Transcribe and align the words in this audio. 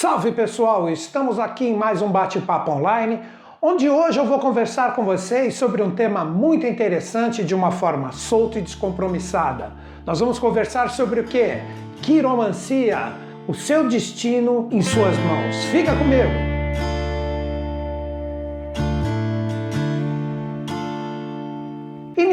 Salve 0.00 0.30
pessoal, 0.30 0.88
estamos 0.88 1.40
aqui 1.40 1.66
em 1.66 1.76
mais 1.76 2.00
um 2.00 2.08
bate-papo 2.08 2.70
online, 2.70 3.18
onde 3.60 3.90
hoje 3.90 4.16
eu 4.16 4.24
vou 4.24 4.38
conversar 4.38 4.94
com 4.94 5.02
vocês 5.02 5.54
sobre 5.54 5.82
um 5.82 5.90
tema 5.90 6.24
muito 6.24 6.64
interessante 6.64 7.42
de 7.42 7.52
uma 7.52 7.72
forma 7.72 8.12
solta 8.12 8.60
e 8.60 8.62
descompromissada. 8.62 9.72
Nós 10.06 10.20
vamos 10.20 10.38
conversar 10.38 10.90
sobre 10.90 11.18
o 11.18 11.24
que? 11.24 11.60
Quiromancia, 12.00 13.12
o 13.48 13.54
seu 13.54 13.88
destino 13.88 14.68
em 14.70 14.82
suas 14.82 15.18
mãos. 15.18 15.64
Fica 15.72 15.92
comigo! 15.96 16.57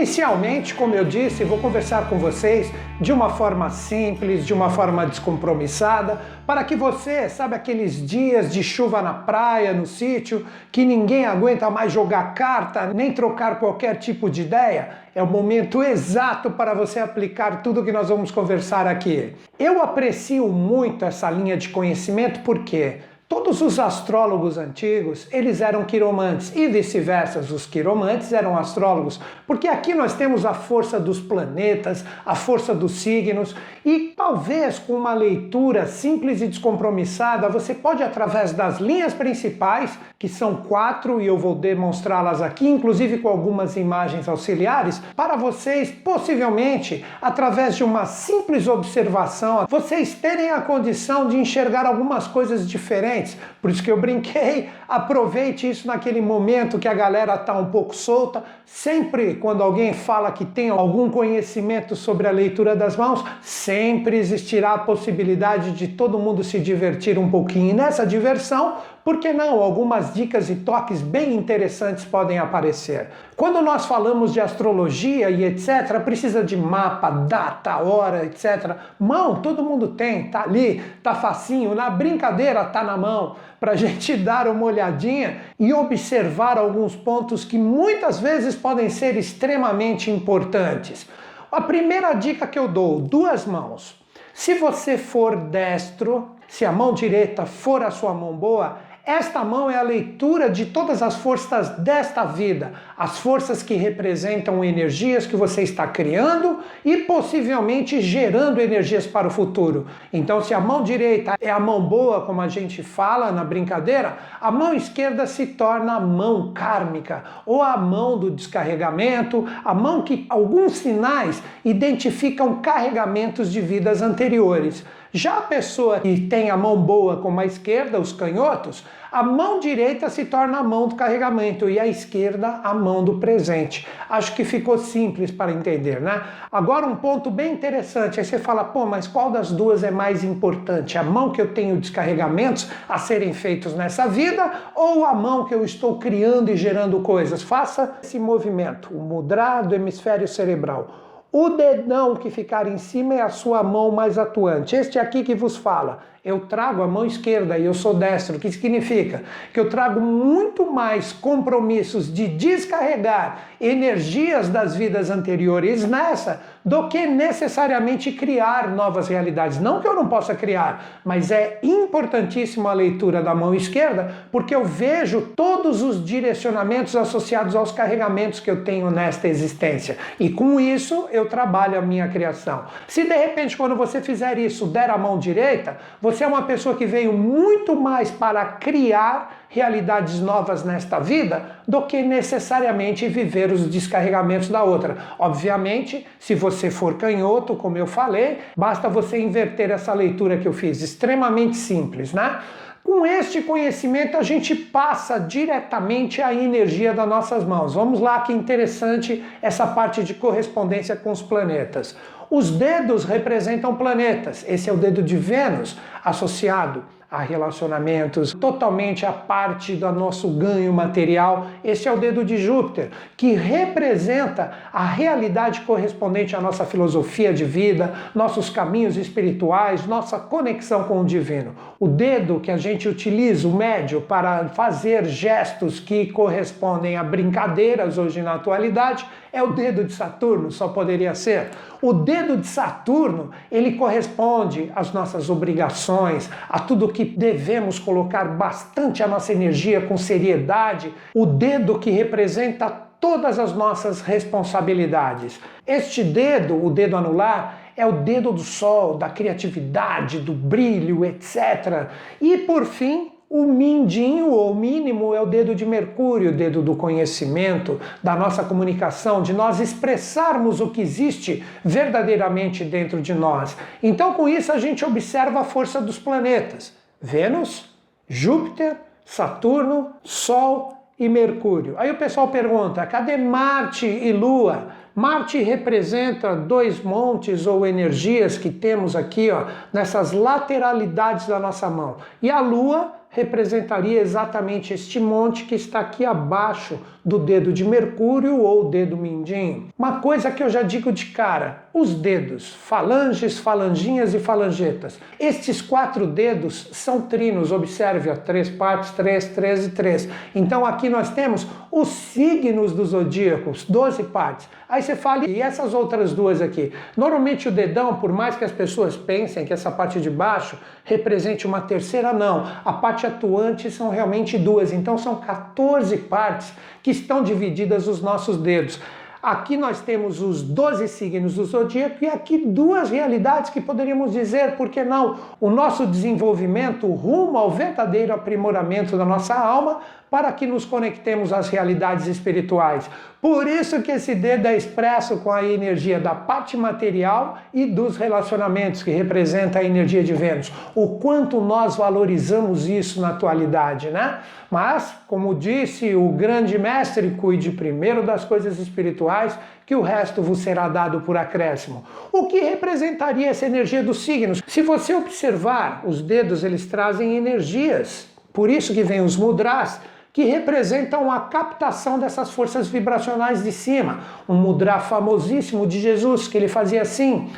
Inicialmente, 0.06 0.76
como 0.76 0.94
eu 0.94 1.04
disse, 1.04 1.44
vou 1.44 1.58
conversar 1.58 2.08
com 2.08 2.20
vocês 2.20 2.72
de 3.02 3.12
uma 3.12 3.32
forma 3.32 3.72
simples, 3.72 4.46
de 4.46 4.54
uma 4.54 4.70
forma 4.70 5.04
descompromissada, 5.04 6.22
para 6.46 6.64
que 6.64 6.76
você, 6.76 7.28
sabe 7.28 7.56
aqueles 7.56 8.06
dias 8.06 8.54
de 8.54 8.62
chuva 8.62 9.02
na 9.02 9.16
praia, 9.16 9.74
no 9.74 9.88
sítio, 9.88 10.46
que 10.72 10.86
ninguém 10.86 11.26
aguenta 11.26 11.72
mais 11.72 11.92
jogar 11.92 12.36
carta, 12.36 12.94
nem 12.94 13.14
trocar 13.14 13.60
qualquer 13.60 13.96
tipo 13.96 14.30
de 14.30 14.44
ideia, 14.44 14.90
é 15.16 15.24
o 15.24 15.28
momento 15.28 15.82
exato 15.82 16.52
para 16.52 16.76
você 16.76 17.00
aplicar 17.00 17.64
tudo 17.64 17.84
que 17.84 17.92
nós 17.92 18.08
vamos 18.08 18.30
conversar 18.30 18.86
aqui. 18.86 19.34
Eu 19.58 19.82
aprecio 19.82 20.48
muito 20.50 21.04
essa 21.04 21.32
linha 21.32 21.58
de 21.58 21.70
conhecimento 21.70 22.42
porque 22.42 23.00
Todos 23.28 23.60
os 23.60 23.80
astrólogos 23.80 24.56
antigos, 24.56 25.28
eles 25.32 25.60
eram 25.60 25.84
quiromantes 25.84 26.56
e 26.56 26.68
vice-versa, 26.68 27.40
os 27.40 27.66
quiromantes 27.66 28.32
eram 28.32 28.56
astrólogos, 28.56 29.20
porque 29.48 29.68
aqui 29.68 29.96
nós 29.96 30.14
temos 30.14 30.46
a 30.46 30.54
força 30.54 31.00
dos 31.00 31.20
planetas, 31.20 32.06
a 32.24 32.36
força 32.36 32.72
dos 32.72 32.92
signos 32.92 33.56
e 33.84 34.14
talvez 34.16 34.78
com 34.78 34.94
uma 34.94 35.16
leitura 35.16 35.88
simples 35.88 36.40
e 36.40 36.48
descompromissada, 36.48 37.50
você 37.50 37.74
pode 37.74 38.04
através 38.04 38.52
das 38.52 38.78
linhas 38.78 39.12
principais, 39.12 39.98
que 40.20 40.30
são 40.30 40.58
quatro 40.58 41.20
e 41.20 41.26
eu 41.26 41.38
vou 41.38 41.56
demonstrá-las 41.56 42.44
aqui, 42.44 42.68
inclusive 42.68 43.18
com 43.18 43.28
algumas 43.28 43.76
imagens 43.76 44.30
auxiliares, 44.30 45.02
para 45.16 45.36
vocês 45.36 45.90
possivelmente 45.90 47.04
através 47.20 47.76
de 47.76 47.84
uma 47.84 48.06
simples 48.06 48.68
observação, 48.68 49.66
vocês 49.68 50.14
terem 50.14 50.52
a 50.52 50.62
condição 50.62 51.28
de 51.28 51.38
enxergar 51.38 51.88
algumas 51.88 52.28
coisas 52.28 52.70
diferentes 52.70 53.15
Por 53.62 53.72
isso 53.72 53.84
que 53.84 53.92
eu 53.92 54.00
brinquei, 54.00 54.70
aproveite 54.88 55.70
isso 55.70 55.88
naquele 55.88 56.22
momento 56.22 56.80
que 56.80 56.88
a 56.88 56.94
galera 56.94 57.36
está 57.36 57.58
um 57.58 57.66
pouco 57.66 57.96
solta. 57.96 58.44
Sempre 58.66 59.36
quando 59.36 59.64
alguém 59.64 59.94
fala 59.94 60.32
que 60.32 60.46
tem 60.46 60.70
algum 60.70 61.10
conhecimento 61.10 61.96
sobre 61.96 62.28
a 62.28 62.32
leitura 62.32 62.76
das 62.76 62.96
mãos, 62.96 63.24
sempre 63.42 64.18
existirá 64.18 64.74
a 64.74 64.80
possibilidade 64.80 65.72
de 65.72 65.88
todo 65.88 66.20
mundo 66.20 66.44
se 66.44 66.60
divertir 66.60 67.18
um 67.18 67.30
pouquinho. 67.30 67.72
E 67.72 67.74
nessa 67.74 68.06
diversão, 68.06 68.78
por 69.06 69.20
que 69.20 69.32
não? 69.32 69.62
Algumas 69.62 70.16
dicas 70.16 70.50
e 70.50 70.56
toques 70.56 71.00
bem 71.00 71.36
interessantes 71.36 72.04
podem 72.04 72.40
aparecer. 72.40 73.10
Quando 73.38 73.62
nós 73.62 73.86
falamos 73.86 74.34
de 74.34 74.42
astrologia 74.42 75.30
e 75.30 75.44
etc., 75.44 76.00
precisa 76.04 76.44
de 76.44 76.58
mapa, 76.58 77.12
data, 77.12 77.78
hora, 77.78 78.26
etc. 78.26 78.76
Mão, 79.00 79.44
todo 79.44 79.62
mundo 79.62 79.90
tem, 79.90 80.32
tá 80.32 80.42
ali, 80.42 80.82
tá 81.04 81.14
facinho, 81.14 81.76
na 81.76 81.88
brincadeira 81.88 82.66
tá 82.66 82.84
na 82.84 82.98
mão, 82.98 83.36
para 83.60 83.74
a 83.74 83.76
gente 83.78 84.18
dar 84.18 84.48
uma 84.48 84.66
olhadinha 84.66 85.40
e 85.60 85.72
observar 85.72 86.58
alguns 86.58 86.96
pontos 86.96 87.46
que 87.46 87.60
muitas 87.60 88.20
vezes 88.20 88.56
podem 88.56 88.90
ser 88.90 89.16
extremamente 89.18 90.10
importantes. 90.10 91.08
A 91.52 91.62
primeira 91.62 92.12
dica 92.14 92.48
que 92.48 92.58
eu 92.58 92.68
dou: 92.68 93.00
duas 93.02 93.46
mãos. 93.46 94.04
Se 94.34 94.56
você 94.56 94.98
for 94.98 95.36
destro, 95.36 96.32
se 96.48 96.66
a 96.66 96.72
mão 96.72 96.94
direita 96.94 97.46
for 97.46 97.84
a 97.84 97.92
sua 97.92 98.14
mão 98.14 98.34
boa, 98.34 98.80
esta 99.06 99.44
mão 99.44 99.70
é 99.70 99.78
a 99.78 99.84
leitura 99.84 100.50
de 100.50 100.66
todas 100.66 101.04
as 101.04 101.16
forças 101.16 101.70
desta 101.78 102.26
vida, 102.26 102.74
as 102.98 103.20
forças 103.20 103.62
que 103.62 103.76
representam 103.76 104.64
energias 104.64 105.28
que 105.28 105.36
você 105.36 105.62
está 105.62 105.86
criando 105.86 106.60
e 106.84 106.98
possivelmente 106.98 108.02
gerando 108.02 108.60
energias 108.60 109.06
para 109.06 109.28
o 109.28 109.32
futuro. 109.32 109.86
Então, 110.12 110.42
se 110.42 110.56
a 110.56 110.60
mão 110.60 110.84
direita 110.84 111.38
é 111.40 111.52
a 111.52 111.60
mão 111.60 111.82
boa, 111.82 112.22
como 112.22 112.42
a 112.42 112.48
gente 112.48 112.82
fala 112.82 113.32
na 113.32 113.44
brincadeira, 113.44 114.18
a 114.42 114.50
mão 114.50 114.74
esquerda 114.74 115.28
se 115.28 115.46
torna 115.48 115.98
a 115.98 116.00
mão 116.00 116.52
kármica 116.52 117.24
ou 117.46 117.62
a 117.62 117.78
mão 117.78 118.18
do 118.18 118.32
descarregamento, 118.32 119.46
a 119.64 119.74
mão 119.74 120.02
que 120.02 120.26
alguns 120.30 120.78
sinais 120.78 121.44
identificam 121.64 122.56
carregamentos 122.56 123.52
de 123.52 123.62
vidas 123.62 124.02
anteriores. 124.02 124.84
Já 125.16 125.38
a 125.38 125.42
pessoa 125.44 126.02
que 126.02 126.20
tem 126.28 126.50
a 126.50 126.58
mão 126.58 126.76
boa 126.76 127.16
como 127.16 127.40
a 127.40 127.46
esquerda, 127.46 127.98
os 127.98 128.12
canhotos, 128.12 128.84
a 129.10 129.24
mão 129.24 129.62
direita 129.62 130.10
se 130.10 130.26
torna 130.26 130.58
a 130.58 130.64
mão 130.64 130.90
do 130.90 130.96
carregamento 130.96 131.70
e 131.70 131.80
a 131.80 131.88
esquerda 131.88 132.60
a 132.62 132.74
mão 132.74 133.02
do 133.02 133.18
presente. 133.18 133.88
Acho 134.10 134.36
que 134.36 134.44
ficou 134.44 134.78
simples 134.78 135.32
para 135.32 135.54
entender, 135.54 136.02
né? 136.02 136.22
Agora 136.52 136.86
um 136.86 136.98
ponto 136.98 137.32
bem 137.32 137.54
interessante, 137.54 138.20
aí 138.20 138.26
você 138.26 138.38
fala, 138.38 138.66
pô, 138.66 138.86
mas 138.86 139.08
qual 139.08 139.32
das 139.32 139.54
duas 139.54 139.86
é 139.86 139.90
mais 139.90 140.22
importante? 140.22 140.98
A 140.98 141.04
mão 141.04 141.30
que 141.30 141.40
eu 141.42 141.54
tenho 141.54 141.78
descarregamentos 141.78 142.70
a 142.90 142.98
serem 142.98 143.32
feitos 143.32 143.74
nessa 143.74 144.10
vida 144.10 144.52
ou 144.76 145.06
a 145.06 145.14
mão 145.14 145.46
que 145.46 145.56
eu 145.56 145.64
estou 145.64 145.98
criando 145.98 146.52
e 146.52 146.58
gerando 146.58 147.00
coisas? 147.00 147.42
Faça 147.42 148.00
esse 148.04 148.20
movimento, 148.20 148.90
o 148.94 149.00
mudra 149.00 149.62
do 149.62 149.74
hemisfério 149.74 150.28
cerebral. 150.28 151.06
O 151.38 151.50
dedão 151.50 152.16
que 152.16 152.30
ficar 152.30 152.66
em 152.66 152.78
cima 152.78 153.16
é 153.16 153.22
a 153.22 153.28
sua 153.28 153.62
mão 153.62 153.92
mais 153.92 154.18
atuante. 154.18 154.74
Este 154.74 154.98
aqui 154.98 155.22
que 155.22 155.36
vos 155.36 155.58
fala 155.58 156.00
eu 156.26 156.40
trago 156.48 156.82
a 156.82 156.88
mão 156.88 157.06
esquerda 157.06 157.56
e 157.56 157.66
eu 157.66 157.74
sou 157.76 157.94
destro. 157.94 158.38
O 158.38 158.40
que 158.40 158.52
significa? 158.52 159.22
Que 159.54 159.60
eu 159.60 159.70
trago 159.70 160.02
muito 160.02 160.66
mais 160.72 161.14
compromissos 161.14 162.12
de 162.12 162.28
descarregar 162.28 163.50
energias 163.62 164.50
das 164.50 164.76
vidas 164.76 165.12
anteriores 165.12 165.86
nessa 165.86 166.42
do 166.66 166.90
que 166.90 167.06
necessariamente 167.06 168.12
criar 168.12 168.70
novas 168.70 169.08
realidades. 169.08 169.60
Não 169.60 169.80
que 169.80 169.88
eu 169.88 169.94
não 169.94 170.08
possa 170.08 170.34
criar, 170.34 171.02
mas 171.06 171.30
é 171.30 171.60
importantíssimo 171.62 172.68
a 172.68 172.74
leitura 172.74 173.22
da 173.22 173.36
mão 173.36 173.54
esquerda, 173.54 174.12
porque 174.32 174.56
eu 174.56 174.66
vejo 174.66 175.22
todos 175.36 175.84
os 175.84 176.04
direcionamentos 176.04 176.96
associados 176.96 177.56
aos 177.56 177.72
carregamentos 177.72 178.40
que 178.40 178.50
eu 178.50 178.64
tenho 178.64 178.90
nesta 178.90 179.28
existência. 179.28 179.96
E 180.20 180.30
com 180.30 180.60
isso 180.60 181.08
eu 181.12 181.30
trabalho 181.30 181.78
a 181.78 181.82
minha 181.82 182.08
criação. 182.08 182.64
Se 182.88 183.04
de 183.04 183.16
repente, 183.16 183.56
quando 183.56 183.76
você 183.76 184.02
fizer 184.02 184.40
isso, 184.40 184.66
der 184.66 184.90
a 184.90 184.98
mão 184.98 185.20
direita, 185.20 185.78
você 186.02 186.24
é 186.24 186.28
uma 186.28 186.44
pessoa 186.44 186.76
que 186.76 186.88
veio 186.88 187.14
muito 187.14 187.76
mais 187.76 188.10
para 188.10 188.44
criar 188.44 189.45
realidades 189.56 190.20
novas 190.20 190.66
nesta 190.66 191.00
vida 191.00 191.42
do 191.66 191.82
que 191.84 192.02
necessariamente 192.02 193.08
viver 193.08 193.54
os 193.54 193.68
descarregamentos 193.70 194.50
da 194.50 194.62
outra. 194.62 194.98
Obviamente, 195.18 196.06
se 196.20 196.36
você 196.36 196.70
for 196.70 196.96
canhoto, 196.96 197.56
como 197.56 197.78
eu 197.78 197.88
falei, 197.88 198.40
basta 198.56 198.90
você 198.90 199.18
inverter 199.18 199.72
essa 199.72 199.94
leitura 199.94 200.38
que 200.38 200.46
eu 200.46 200.52
fiz, 200.52 200.82
extremamente 200.82 201.56
simples, 201.56 202.12
né? 202.12 202.42
Com 202.84 203.04
este 203.06 203.42
conhecimento, 203.42 204.18
a 204.18 204.22
gente 204.22 204.54
passa 204.54 205.18
diretamente 205.18 206.22
à 206.22 206.32
energia 206.34 206.94
das 206.94 207.08
nossas 207.08 207.44
mãos. 207.44 207.74
Vamos 207.74 208.00
lá, 208.00 208.20
que 208.20 208.32
interessante 208.32 209.24
essa 209.42 209.66
parte 209.66 210.04
de 210.04 210.14
correspondência 210.14 210.96
com 210.96 211.12
os 211.12 211.22
planetas. 211.22 211.96
Os 212.30 212.52
dedos 212.52 213.06
representam 213.06 213.76
planetas. 213.76 214.46
Esse 214.48 214.70
é 214.70 214.74
o 214.74 214.78
dedo 214.78 215.02
de 215.02 215.18
Vênus 215.18 215.78
associado 216.04 216.84
a 217.10 217.20
relacionamentos, 217.20 218.34
totalmente 218.34 219.06
a 219.06 219.14
parte 219.14 219.76
do 219.76 219.92
nosso 219.92 220.28
ganho 220.30 220.74
material. 220.74 221.48
Esse 221.64 221.88
é 221.88 221.92
o 221.92 221.98
dedo 221.98 222.26
de 222.26 222.38
Júpiter, 222.38 222.90
que 223.16 223.34
representa 223.34 224.52
a 224.74 224.84
realidade 224.84 225.62
correspondente 225.62 226.36
à 226.36 226.42
nossa 226.42 226.66
filosofia 226.66 227.34
de 227.34 227.46
vida, 227.46 227.94
nossos 228.14 228.50
caminhos 228.50 228.98
espirituais, 228.98 229.86
nossa 229.86 230.18
conexão 230.18 230.84
com 230.86 231.02
o 231.02 231.06
divino. 231.06 231.56
O 231.80 231.88
dedo 231.88 232.40
que 232.40 232.52
a 232.52 232.58
gente 232.58 232.88
utiliza, 232.90 233.48
o 233.48 233.54
médio, 233.54 234.02
para 234.02 234.50
fazer 234.50 235.06
gestos 235.06 235.80
que 235.80 236.08
correspondem 236.08 236.98
a 236.98 237.04
brincadeiras 237.04 237.98
hoje 237.98 238.22
na 238.22 238.36
atualidade, 238.36 239.06
é 239.32 239.44
o 239.44 239.52
dedo 239.52 239.84
de 239.84 239.92
Saturno, 239.92 240.50
só 240.50 240.70
poderia 240.70 241.14
ser. 241.14 241.50
O 241.82 241.92
dedo 241.92 242.38
de 242.38 242.48
Saturno, 242.48 243.32
ele 243.52 243.74
corresponde 243.74 244.72
às 244.74 244.94
nossas 244.94 245.30
obrigações, 245.30 246.30
a 246.48 246.58
tudo 246.58 246.88
que 246.96 247.04
devemos 247.04 247.78
colocar 247.78 248.24
bastante 248.24 249.04
a 249.04 249.08
nossa 249.08 249.34
energia 249.34 249.82
com 249.82 249.98
seriedade, 249.98 250.94
o 251.14 251.26
dedo 251.26 251.78
que 251.78 251.92
representa 251.92 252.70
todas 252.70 253.38
as 253.38 253.54
nossas 253.54 254.00
responsabilidades. 254.00 255.40
Este 255.68 256.02
dedo, 256.04 256.66
o 256.66 256.72
dedo 256.72 256.96
anular, 256.96 257.60
é 257.76 257.86
o 257.86 257.92
dedo 257.92 258.32
do 258.32 258.40
sol, 258.40 258.98
da 258.98 259.10
criatividade, 259.10 260.20
do 260.20 260.34
brilho, 260.34 261.04
etc. 261.04 261.90
E 262.22 262.38
por 262.38 262.66
fim, 262.66 263.12
o 263.30 263.44
mindinho 263.46 264.30
ou 264.30 264.56
mínimo 264.56 265.14
é 265.14 265.22
o 265.22 265.26
dedo 265.26 265.54
de 265.54 265.66
Mercúrio, 265.66 266.30
o 266.30 266.34
dedo 266.34 266.62
do 266.62 266.76
conhecimento, 266.76 267.82
da 268.02 268.16
nossa 268.16 268.44
comunicação, 268.44 269.22
de 269.22 269.34
nós 269.34 269.60
expressarmos 269.60 270.62
o 270.62 270.70
que 270.70 270.80
existe 270.80 271.44
verdadeiramente 271.64 272.64
dentro 272.64 273.02
de 273.02 273.14
nós. 273.14 273.58
Então, 273.84 274.14
com 274.14 274.30
isso, 274.30 274.52
a 274.52 274.60
gente 274.60 274.86
observa 274.86 275.42
a 275.42 275.44
força 275.44 275.82
dos 275.82 276.00
planetas. 276.00 276.74
Vênus, 277.02 277.70
Júpiter, 278.08 278.78
Saturno, 279.06 279.92
Sol 280.04 280.74
e 280.98 281.08
Mercúrio. 281.10 281.76
Aí 281.78 281.92
o 281.92 281.98
pessoal 281.98 282.30
pergunta: 282.30 282.86
cadê 282.86 283.18
Marte 283.18 283.86
e 283.86 284.12
Lua? 284.12 284.70
Marte 284.96 285.38
representa 285.40 286.34
dois 286.34 286.82
montes 286.82 287.46
ou 287.46 287.66
energias 287.66 288.38
que 288.38 288.50
temos 288.50 288.96
aqui, 288.96 289.30
ó, 289.30 289.46
nessas 289.74 290.14
lateralidades 290.14 291.28
da 291.28 291.38
nossa 291.38 291.70
mão. 291.70 291.98
E 292.22 292.32
a 292.32 292.40
Lua 292.40 292.94
representaria 293.10 294.00
exatamente 294.00 294.74
este 294.74 294.98
monte 294.98 295.44
que 295.44 295.56
está 295.56 295.82
aqui 295.82 296.06
abaixo 296.06 296.80
do 297.04 297.20
dedo 297.20 297.52
de 297.52 297.66
Mercúrio 297.66 298.40
ou 298.40 298.70
dedo 298.70 298.96
mindinho. 298.96 299.68
Uma 299.78 300.00
coisa 300.00 300.32
que 300.32 300.42
eu 300.42 300.50
já 300.50 300.62
digo 300.62 300.94
de 300.94 301.08
cara: 301.08 301.65
os 301.76 301.94
dedos, 301.94 302.54
falanges, 302.54 303.38
falanginhas 303.38 304.14
e 304.14 304.20
falangetas. 304.20 304.98
Estes 305.20 305.62
quatro 305.62 306.08
dedos 306.08 306.70
são 306.72 307.02
trinos, 307.02 307.52
observe, 307.52 308.10
ó, 308.10 308.16
três 308.16 308.50
partes, 308.50 308.92
três, 308.92 309.26
três 309.26 309.68
e 309.68 309.72
três. 309.72 310.08
Então 310.34 310.66
aqui 310.66 310.88
nós 310.88 311.10
temos 311.10 311.46
os 311.70 311.90
signos 311.90 312.72
dos 312.72 312.92
zodíacos, 312.92 313.66
12 313.66 314.04
partes. 314.04 314.48
Aí 314.70 314.82
você 314.82 314.96
fala, 314.96 315.26
e 315.26 315.42
essas 315.42 315.74
outras 315.74 316.14
duas 316.14 316.42
aqui? 316.42 316.72
Normalmente 316.96 317.50
o 317.50 317.52
dedão, 317.52 317.96
por 317.96 318.14
mais 318.14 318.38
que 318.38 318.46
as 318.46 318.54
pessoas 318.54 318.96
pensem 318.96 319.46
que 319.46 319.52
essa 319.52 319.70
parte 319.70 320.00
de 320.00 320.10
baixo 320.10 320.58
represente 320.86 321.46
uma 321.46 321.60
terceira, 321.60 322.14
não. 322.14 322.48
A 322.64 322.72
parte 322.72 323.06
atuante 323.06 323.70
são 323.70 323.90
realmente 323.90 324.38
duas, 324.38 324.72
então 324.72 324.98
são 324.98 325.18
14 325.18 325.98
partes 325.98 326.54
que 326.82 326.92
estão 326.92 327.22
divididas 327.22 327.86
os 327.86 328.02
nossos 328.02 328.38
dedos. 328.38 328.80
Aqui 329.26 329.58
nós 329.58 329.82
temos 329.82 330.22
os 330.22 330.44
12 330.44 330.88
signos 330.88 331.34
do 331.34 331.46
zodíaco 331.46 331.96
e 332.00 332.08
aqui 332.08 332.38
duas 332.38 332.92
realidades 332.92 333.50
que 333.50 333.60
poderíamos 333.60 334.12
dizer, 334.12 334.56
por 334.56 334.70
que 334.70 334.84
não, 334.84 335.18
o 335.42 335.50
nosso 335.50 335.88
desenvolvimento 335.88 336.86
rumo 336.86 337.36
ao 337.36 337.50
verdadeiro 337.50 338.14
aprimoramento 338.14 338.96
da 338.96 339.04
nossa 339.04 339.34
alma 339.34 339.80
para 340.16 340.32
que 340.32 340.48
nos 340.48 340.64
conectemos 340.64 341.34
às 341.34 341.50
realidades 341.50 342.08
espirituais. 342.08 342.90
Por 343.22 343.50
isso 343.50 343.82
que 343.82 343.92
esse 343.92 344.16
dedo 344.16 344.48
é 344.48 344.56
expresso 344.56 345.18
com 345.18 345.30
a 345.30 345.44
energia 345.44 346.00
da 346.00 346.16
parte 346.16 346.56
material 346.56 347.38
e 347.54 347.66
dos 347.66 347.98
relacionamentos, 347.98 348.82
que 348.82 348.92
representa 348.92 349.60
a 349.60 349.64
energia 349.66 350.02
de 350.02 350.14
Vênus. 350.14 350.54
O 350.74 351.00
quanto 351.00 351.42
nós 351.42 351.76
valorizamos 351.76 352.66
isso 352.66 353.02
na 353.02 353.10
atualidade, 353.10 353.90
né? 353.90 354.20
Mas, 354.50 354.96
como 355.06 355.36
disse 355.36 355.94
o 355.94 356.08
grande 356.14 356.58
mestre, 356.58 357.10
cuide 357.20 357.52
primeiro 357.52 358.02
das 358.02 358.24
coisas 358.24 358.58
espirituais, 358.58 359.38
que 359.66 359.76
o 359.76 359.82
resto 359.82 360.22
vos 360.22 360.38
será 360.38 360.70
dado 360.70 361.02
por 361.02 361.18
acréscimo. 361.18 361.84
O 362.10 362.28
que 362.28 362.40
representaria 362.40 363.28
essa 363.28 363.48
energia 363.48 363.84
dos 363.84 364.06
signos? 364.06 364.42
Se 364.48 364.62
você 364.62 364.94
observar, 364.94 365.82
os 365.86 366.02
dedos 366.02 366.42
eles 366.42 366.66
trazem 366.66 367.18
energias. 367.18 368.08
Por 368.32 368.50
isso 368.50 368.74
que 368.74 368.84
vem 368.84 369.00
os 369.00 369.16
mudras, 369.16 369.80
que 370.16 370.24
representam 370.24 371.12
a 371.12 371.20
captação 371.20 372.00
dessas 372.00 372.32
forças 372.32 372.70
vibracionais 372.70 373.44
de 373.44 373.52
cima. 373.52 374.00
Um 374.30 374.34
mudra 374.34 374.80
famosíssimo 374.80 375.68
de 375.68 375.82
Jesus, 375.82 376.26
que 376.26 376.38
ele 376.38 376.48
fazia 376.48 376.84
assim. 376.84 377.30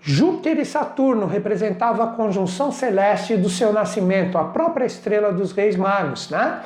Júpiter 0.00 0.58
e 0.58 0.64
Saturno 0.64 1.26
representavam 1.26 2.06
a 2.06 2.12
conjunção 2.12 2.72
celeste 2.72 3.36
do 3.36 3.50
seu 3.50 3.70
nascimento, 3.70 4.38
a 4.38 4.44
própria 4.44 4.86
estrela 4.86 5.30
dos 5.30 5.52
reis 5.52 5.76
magos, 5.76 6.30
né? 6.30 6.62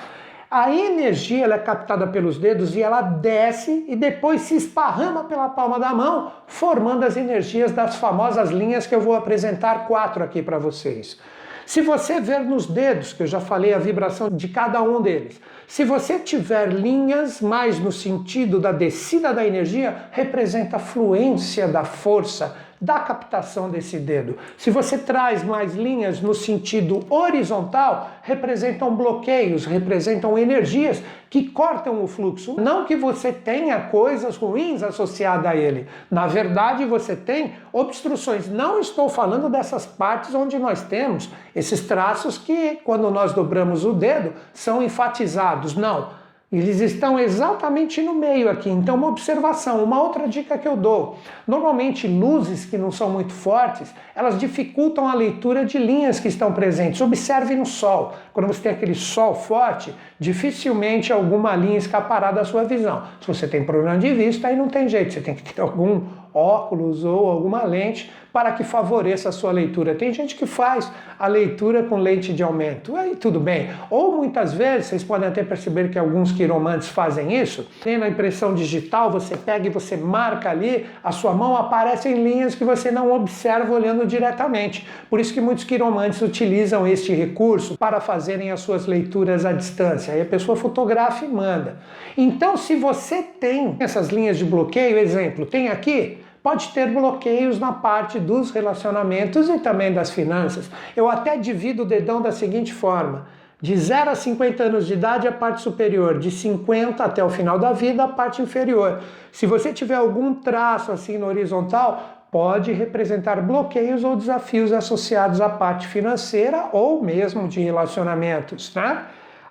A 0.49 0.71
energia 0.73 1.43
ela 1.43 1.57
é 1.57 1.59
captada 1.59 2.07
pelos 2.07 2.39
dedos 2.39 2.77
e 2.77 2.81
ela 2.81 3.03
desce 3.03 3.85
e 3.89 3.97
depois 3.97 4.43
se 4.43 4.55
esparrama 4.55 5.25
pela 5.25 5.49
palma 5.49 5.81
da 5.81 5.93
mão, 5.93 6.31
formando 6.47 7.03
as 7.03 7.17
energias 7.17 7.73
das 7.73 7.97
famosas 7.97 8.51
linhas 8.51 8.87
que 8.87 8.95
eu 8.95 9.01
vou 9.01 9.17
apresentar 9.17 9.89
quatro 9.89 10.23
aqui 10.23 10.45
para 10.45 10.61
vocês. 10.61 11.19
Se 11.67 11.83
você 11.83 12.21
ver 12.21 12.41
nos 12.43 12.65
dedos, 12.65 13.13
que 13.13 13.25
eu 13.25 13.27
já 13.27 13.41
falei 13.41 13.75
a 13.75 13.79
vibração 13.79 14.31
de 14.31 14.47
cada 14.47 14.81
um 14.81 15.03
deles, 15.03 15.41
se 15.67 15.85
você 15.85 16.17
tiver 16.17 16.73
linhas 16.73 17.41
mais 17.41 17.81
no 17.81 17.91
sentido 17.91 18.61
da 18.61 18.71
descida 18.71 19.35
da 19.35 19.45
energia, 19.45 20.05
representa 20.13 20.77
a 20.77 20.79
fluência 20.79 21.67
da 21.67 21.85
força 21.85 22.57
da 22.81 23.01
captação 23.01 23.71
desse 23.71 23.99
dedo. 23.99 24.37
Se 24.57 24.71
você 24.71 24.99
traz 24.99 25.43
mais 25.43 25.75
linhas 25.75 26.21
no 26.21 26.35
sentido 26.35 27.01
horizontal, 27.09 28.11
representam 28.23 28.95
bloqueios, 28.95 29.65
representam 29.65 30.39
energias 30.39 31.03
que 31.31 31.51
cortam 31.51 32.03
o 32.03 32.07
fluxo. 32.07 32.57
Não 32.61 32.85
que 32.85 32.97
você 32.97 33.33
tenha 33.33 33.81
coisas 33.81 34.37
ruins 34.37 34.83
associadas 34.83 35.47
a 35.47 35.57
ele. 35.57 35.87
Na 36.11 36.27
verdade, 36.27 36.85
você 36.85 37.17
tem 37.17 37.55
obstruções. 37.73 38.49
Não 38.49 38.79
estou 38.79 39.09
falando 39.09 39.49
dessas 39.49 39.87
partes 39.87 40.35
onde 40.35 40.59
nós 40.59 40.83
temos 40.83 41.29
esses 41.55 41.81
traços 41.81 42.39
que, 42.39 42.79
quando 42.85 43.11
nós 43.11 43.33
dobramos 43.33 43.85
o 43.85 43.93
dedo, 43.93 44.33
são 44.53 44.83
enfatizados. 44.83 45.75
Não 45.75 46.26
eles 46.51 46.81
estão 46.81 47.19
exatamente 47.19 48.01
no 48.01 48.15
meio 48.15 48.49
aqui. 48.49 48.71
Então, 48.71 48.95
uma 48.95 49.09
observação, 49.09 49.83
uma 49.83 50.01
outra 50.01 50.29
dica 50.29 50.57
que 50.57 50.67
eu 50.67 50.77
dou. 50.77 51.19
Normalmente, 51.47 52.07
luzes 52.07 52.65
que 52.65 52.79
não 52.79 52.93
são 52.93 53.11
muito 53.11 53.33
fortes, 53.33 53.93
elas 54.15 54.39
dificultam 54.39 55.09
a 55.09 55.15
leitura 55.15 55.65
de 55.65 55.77
linhas 55.77 56.21
que 56.21 56.29
estão 56.29 56.53
presentes. 56.53 57.01
Observe 57.01 57.57
no 57.57 57.67
sol. 57.67 58.15
Quando 58.33 58.47
você 58.47 58.63
tem 58.63 58.73
aquele 58.73 58.95
sol 58.95 59.35
forte, 59.35 59.93
dificilmente 60.21 61.13
alguma 61.13 61.57
linha 61.57 61.79
escapará 61.79 62.31
da 62.31 62.45
sua 62.45 62.63
visão. 62.63 63.03
Se 63.21 63.27
você 63.27 63.49
tem 63.49 63.65
problema 63.65 63.99
de 63.99 64.15
vista, 64.15 64.47
aí 64.47 64.55
não 64.55 64.69
tem 64.69 64.89
jeito. 64.89 65.15
Você 65.15 65.21
tem 65.21 65.35
que 65.35 65.53
ter 65.53 65.61
algum 65.61 66.03
óculos 66.37 67.05
ou 67.05 67.31
alguma 67.31 67.65
lente 67.65 68.11
para 68.37 68.53
que 68.53 68.63
favoreça 68.63 69.31
a 69.31 69.33
sua 69.33 69.51
leitura. 69.51 69.95
Tem 69.95 70.13
gente 70.13 70.37
que 70.37 70.45
faz 70.45 70.93
a 71.19 71.27
leitura 71.27 71.85
com 71.85 71.97
lente 71.97 72.35
de 72.35 72.43
aumento, 72.43 72.95
aí 72.95 73.17
tudo 73.17 73.41
bem. 73.41 73.71
Ou 73.89 74.15
muitas 74.15 74.53
vezes, 74.53 74.89
vocês 74.89 75.03
podem 75.03 75.27
até 75.27 75.43
perceber 75.43 75.89
que 75.89 75.99
alguns 75.99 76.33
quiromantes 76.33 76.89
fazem 76.89 77.35
isso, 77.35 77.67
tem 77.83 77.97
na 77.97 78.07
impressão 78.07 78.55
digital, 78.55 79.11
você 79.11 79.39
pega 79.39 79.69
e 79.69 79.71
você 79.71 79.97
marca 79.97 80.51
ali, 80.51 80.85
a 81.03 81.13
sua 81.13 81.33
mão 81.33 81.57
aparece 81.57 82.11
em 82.11 82.23
linhas 82.23 82.55
que 82.55 82.63
você 82.63 82.91
não 82.91 83.11
observa 83.11 83.73
olhando 83.73 84.05
diretamente. 84.05 84.87
Por 85.09 85.19
isso 85.19 85.33
que 85.33 85.41
muitos 85.41 85.65
quiromantes 85.65 86.21
utilizam 86.21 86.87
este 86.87 87.15
recurso 87.15 87.79
para 87.79 88.01
fazerem 88.01 88.51
as 88.51 88.61
suas 88.61 88.85
leituras 88.85 89.47
à 89.47 89.53
distância. 89.53 90.13
Aí 90.13 90.21
a 90.21 90.27
pessoa 90.27 90.57
fotografa 90.57 91.25
e 91.25 91.29
manda. 91.29 91.79
Então, 92.19 92.59
se 92.59 92.77
você 92.77 93.23
tem 93.23 93.77
essas 93.81 94.09
linhas 94.09 94.37
de 94.37 94.45
bloqueio, 94.45 94.99
exemplo, 94.99 95.47
tem 95.47 95.69
aqui, 95.69 96.19
pode 96.47 96.69
ter 96.69 96.87
bloqueios 96.93 97.59
na 97.59 97.73
parte 97.73 98.21
dos 98.21 98.53
relacionamentos 98.53 99.49
e 99.49 99.59
também 99.59 99.93
das 99.93 100.11
finanças. 100.11 100.71
Eu 100.95 101.11
até 101.11 101.37
divido 101.37 101.83
o 101.83 101.85
dedão 101.85 102.23
da 102.23 102.31
seguinte 102.31 102.73
forma: 102.73 103.27
de 103.61 103.77
0 103.77 104.11
a 104.11 104.15
50 104.15 104.63
anos 104.63 104.87
de 104.87 104.93
idade, 104.93 105.27
a 105.27 105.33
parte 105.33 105.61
superior, 105.61 106.21
de 106.21 106.31
50 106.31 107.03
até 107.03 107.25
o 107.25 107.29
final 107.29 107.59
da 107.59 107.73
vida, 107.73 108.05
a 108.05 108.09
parte 108.09 108.41
inferior. 108.41 109.01
Se 109.33 109.45
você 109.45 109.73
tiver 109.73 109.97
algum 109.97 110.35
traço 110.35 110.93
assim 110.93 111.19
no 111.19 111.27
horizontal, 111.27 112.29
pode 112.31 112.71
representar 112.71 113.43
bloqueios 113.43 114.05
ou 114.05 114.15
desafios 114.15 114.73
associados 114.73 115.41
à 115.41 115.49
parte 115.49 115.89
financeira 115.89 116.69
ou 116.71 117.03
mesmo 117.03 117.49
de 117.49 117.59
relacionamentos, 117.61 118.73
né? 118.73 119.05